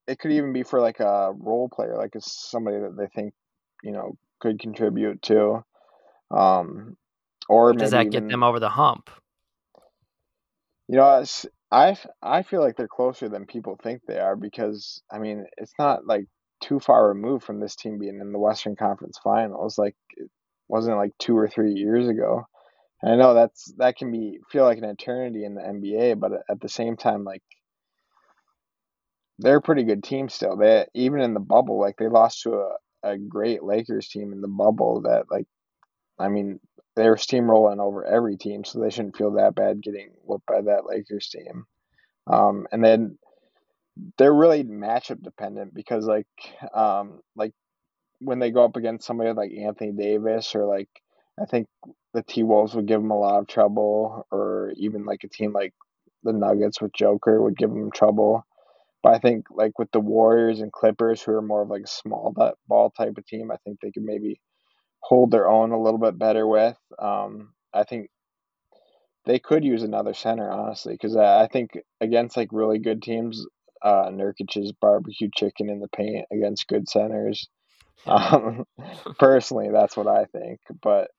it 0.06 0.18
could 0.18 0.32
even 0.32 0.52
be 0.52 0.62
for 0.62 0.80
like 0.80 1.00
a 1.00 1.32
role 1.36 1.68
player, 1.68 1.96
like 1.96 2.14
it's 2.14 2.50
somebody 2.50 2.78
that 2.78 2.96
they 2.96 3.06
think 3.14 3.34
you 3.82 3.92
know 3.92 4.16
could 4.40 4.58
contribute 4.58 5.22
to. 5.22 5.64
Um, 6.30 6.96
or 7.48 7.72
Does 7.72 7.90
that 7.90 8.10
get 8.10 8.18
even, 8.18 8.28
them 8.28 8.42
over 8.42 8.60
the 8.60 8.68
hump? 8.68 9.10
You 10.88 10.96
know, 10.96 11.24
I 11.70 11.96
I 12.20 12.42
feel 12.42 12.60
like 12.60 12.76
they're 12.76 12.88
closer 12.88 13.28
than 13.28 13.46
people 13.46 13.78
think 13.82 14.02
they 14.06 14.18
are 14.18 14.36
because 14.36 15.02
I 15.10 15.18
mean 15.18 15.46
it's 15.56 15.72
not 15.78 16.06
like 16.06 16.26
too 16.62 16.78
far 16.78 17.08
removed 17.08 17.44
from 17.44 17.60
this 17.60 17.74
team 17.74 17.98
being 17.98 18.20
in 18.20 18.32
the 18.32 18.38
Western 18.38 18.76
Conference 18.76 19.18
Finals. 19.22 19.78
Like 19.78 19.96
it 20.16 20.30
wasn't 20.68 20.98
like 20.98 21.12
two 21.18 21.36
or 21.36 21.48
three 21.48 21.72
years 21.72 22.08
ago. 22.08 22.46
And 23.00 23.12
I 23.12 23.16
know 23.16 23.34
that's 23.34 23.72
that 23.78 23.96
can 23.96 24.12
be 24.12 24.38
feel 24.50 24.64
like 24.64 24.78
an 24.78 24.84
eternity 24.84 25.44
in 25.44 25.54
the 25.54 25.62
NBA, 25.62 26.20
but 26.20 26.32
at 26.48 26.60
the 26.60 26.68
same 26.68 26.96
time, 26.96 27.24
like 27.24 27.42
they're 29.42 29.58
a 29.58 29.62
pretty 29.62 29.84
good 29.84 30.02
team 30.02 30.28
still. 30.28 30.56
They 30.56 30.86
even 30.94 31.20
in 31.20 31.34
the 31.34 31.40
bubble, 31.40 31.80
like 31.80 31.96
they 31.96 32.08
lost 32.08 32.42
to 32.42 32.54
a, 32.54 32.76
a 33.02 33.18
great 33.18 33.62
Lakers 33.62 34.08
team 34.08 34.32
in 34.32 34.40
the 34.40 34.48
bubble 34.48 35.02
that 35.02 35.30
like 35.30 35.46
I 36.18 36.28
mean, 36.28 36.60
they 36.94 37.08
were 37.08 37.16
steamrolling 37.16 37.80
over 37.80 38.04
every 38.04 38.36
team, 38.36 38.64
so 38.64 38.80
they 38.80 38.90
shouldn't 38.90 39.16
feel 39.16 39.32
that 39.32 39.54
bad 39.54 39.82
getting 39.82 40.10
whooped 40.24 40.46
by 40.46 40.60
that 40.62 40.86
Lakers 40.86 41.28
team. 41.28 41.66
Um, 42.26 42.66
and 42.70 42.84
then 42.84 43.18
they're 44.18 44.34
really 44.34 44.64
matchup 44.64 45.22
dependent 45.22 45.74
because 45.74 46.06
like 46.06 46.26
um, 46.74 47.20
like 47.36 47.52
when 48.20 48.38
they 48.38 48.50
go 48.50 48.64
up 48.64 48.76
against 48.76 49.06
somebody 49.06 49.32
like 49.32 49.52
Anthony 49.52 49.92
Davis 49.92 50.54
or 50.54 50.64
like 50.66 50.88
I 51.40 51.46
think 51.46 51.66
the 52.14 52.22
T 52.22 52.42
Wolves 52.42 52.74
would 52.74 52.86
give 52.86 53.00
them 53.00 53.10
a 53.10 53.18
lot 53.18 53.40
of 53.40 53.48
trouble, 53.48 54.26
or 54.30 54.72
even 54.76 55.04
like 55.04 55.24
a 55.24 55.28
team 55.28 55.52
like 55.52 55.74
the 56.22 56.32
Nuggets 56.32 56.80
with 56.80 56.92
Joker 56.92 57.42
would 57.42 57.56
give 57.56 57.70
them 57.70 57.90
trouble. 57.90 58.46
But 59.02 59.14
I 59.14 59.18
think 59.18 59.46
like 59.50 59.78
with 59.78 59.90
the 59.92 60.00
Warriors 60.00 60.60
and 60.60 60.72
Clippers, 60.72 61.22
who 61.22 61.32
are 61.32 61.42
more 61.42 61.62
of 61.62 61.70
like 61.70 61.82
a 61.84 61.88
small 61.88 62.34
ball 62.68 62.90
type 62.90 63.18
of 63.18 63.26
team, 63.26 63.50
I 63.50 63.56
think 63.64 63.80
they 63.80 63.90
could 63.90 64.04
maybe 64.04 64.40
hold 65.00 65.30
their 65.30 65.48
own 65.48 65.72
a 65.72 65.80
little 65.80 65.98
bit 65.98 66.18
better 66.18 66.46
with. 66.46 66.78
Um, 66.98 67.52
I 67.74 67.84
think 67.84 68.08
they 69.24 69.38
could 69.38 69.64
use 69.64 69.82
another 69.82 70.14
center, 70.14 70.50
honestly, 70.50 70.94
because 70.94 71.16
I 71.16 71.46
think 71.48 71.72
against 72.00 72.36
like 72.36 72.48
really 72.52 72.78
good 72.78 73.02
teams, 73.02 73.44
uh, 73.82 74.10
Nurkic's 74.10 74.72
barbecue 74.80 75.28
chicken 75.34 75.68
in 75.68 75.80
the 75.80 75.88
paint 75.88 76.26
against 76.32 76.68
good 76.68 76.88
centers. 76.88 77.48
Um, 78.04 78.64
personally, 79.20 79.68
that's 79.70 79.96
what 79.96 80.08
I 80.08 80.24
think. 80.24 80.58
But 80.82 81.12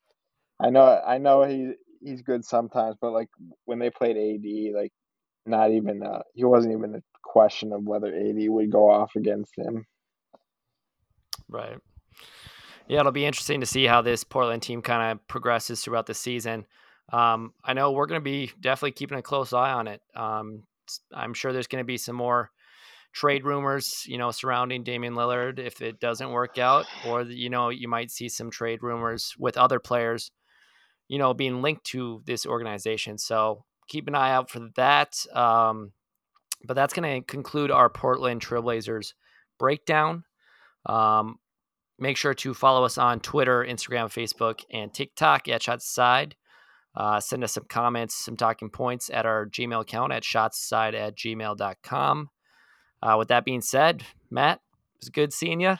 I 0.59 0.69
know 0.69 0.83
I 0.83 1.17
know 1.17 1.43
he 1.43 1.75
he's 2.01 2.21
good 2.23 2.43
sometimes, 2.43 2.97
but 2.99 3.11
like 3.13 3.29
when 3.63 3.79
they 3.79 3.89
played 3.89 4.17
AD, 4.17 4.75
like 4.75 4.91
not 5.45 5.71
even 5.71 6.03
uh, 6.03 6.23
he 6.33 6.43
wasn't 6.43 6.73
even 6.73 6.95
a 6.95 7.01
question 7.33 7.73
of 7.73 7.83
whether 7.83 8.07
AD 8.07 8.37
would 8.37 8.71
go 8.71 8.89
off 8.89 9.15
against 9.15 9.57
him. 9.57 9.87
Right. 11.49 11.79
Yeah, 12.87 12.99
it'll 12.99 13.11
be 13.11 13.25
interesting 13.25 13.59
to 13.61 13.65
see 13.65 13.85
how 13.85 14.01
this 14.01 14.23
Portland 14.23 14.61
team 14.61 14.83
kind 14.83 15.11
of 15.11 15.27
progresses 15.27 15.81
throughout 15.81 16.05
the 16.05 16.13
season. 16.13 16.65
Um, 17.11 17.53
I 17.63 17.73
know 17.73 17.91
we're 17.91 18.05
going 18.05 18.21
to 18.21 18.23
be 18.23 18.51
definitely 18.61 18.91
keeping 18.91 19.17
a 19.17 19.23
close 19.23 19.51
eye 19.51 19.71
on 19.71 19.87
it. 19.87 20.01
Um, 20.15 20.63
I'm 21.11 21.33
sure 21.33 21.51
there's 21.51 21.67
going 21.67 21.83
to 21.83 21.87
be 21.87 21.97
some 21.97 22.15
more 22.15 22.51
trade 23.13 23.45
rumors, 23.45 24.03
you 24.07 24.17
know, 24.17 24.31
surrounding 24.31 24.83
Damian 24.83 25.15
Lillard 25.15 25.59
if 25.59 25.81
it 25.81 25.99
doesn't 25.99 26.31
work 26.31 26.57
out, 26.57 26.85
or 27.07 27.23
you 27.23 27.49
know, 27.49 27.69
you 27.69 27.87
might 27.87 28.11
see 28.11 28.29
some 28.29 28.51
trade 28.51 28.83
rumors 28.83 29.33
with 29.39 29.57
other 29.57 29.79
players, 29.79 30.31
you 31.07 31.17
know, 31.17 31.33
being 31.33 31.61
linked 31.61 31.85
to 31.85 32.21
this 32.25 32.45
organization. 32.45 33.17
So 33.17 33.65
keep 33.87 34.07
an 34.07 34.15
eye 34.15 34.31
out 34.31 34.49
for 34.49 34.69
that. 34.75 35.15
Um, 35.33 35.93
but 36.65 36.75
that's 36.75 36.93
going 36.93 37.21
to 37.21 37.25
conclude 37.25 37.71
our 37.71 37.89
Portland 37.89 38.41
Trailblazers 38.41 39.13
breakdown. 39.59 40.23
Um, 40.85 41.37
make 41.99 42.17
sure 42.17 42.33
to 42.33 42.53
follow 42.53 42.85
us 42.85 42.97
on 42.97 43.19
Twitter, 43.19 43.65
Instagram, 43.67 44.05
Facebook, 44.05 44.61
and 44.71 44.93
TikTok 44.93 45.47
at 45.47 45.63
Shots 45.63 45.85
Aside. 45.85 46.35
Uh, 46.95 47.19
send 47.19 47.43
us 47.43 47.53
some 47.53 47.65
comments, 47.67 48.13
some 48.15 48.37
talking 48.37 48.69
points 48.69 49.09
at 49.09 49.25
our 49.25 49.47
Gmail 49.47 49.81
account 49.81 50.13
at 50.13 50.23
shotsaside 50.23 50.93
at 50.93 51.17
gmail.com. 51.17 52.29
Uh, 53.01 53.15
with 53.17 53.29
that 53.29 53.45
being 53.45 53.61
said, 53.61 54.03
Matt, 54.29 54.57
it 54.95 55.01
was 55.01 55.09
good 55.09 55.33
seeing 55.33 55.59
you. 55.59 55.75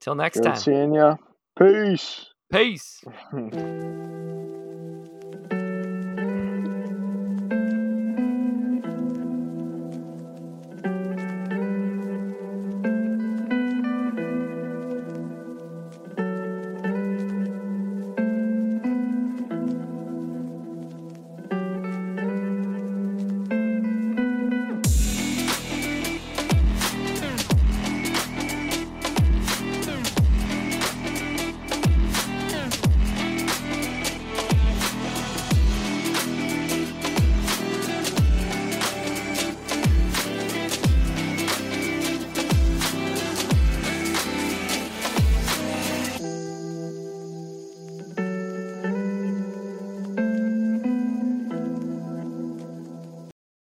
Till 0.00 0.14
next 0.14 0.38
time. 0.38 0.44
good 0.44 0.50
time. 0.50 0.58
seeing 0.58 0.94
you. 0.94 1.18
Peace. 1.58 2.26
Peace. 2.50 3.04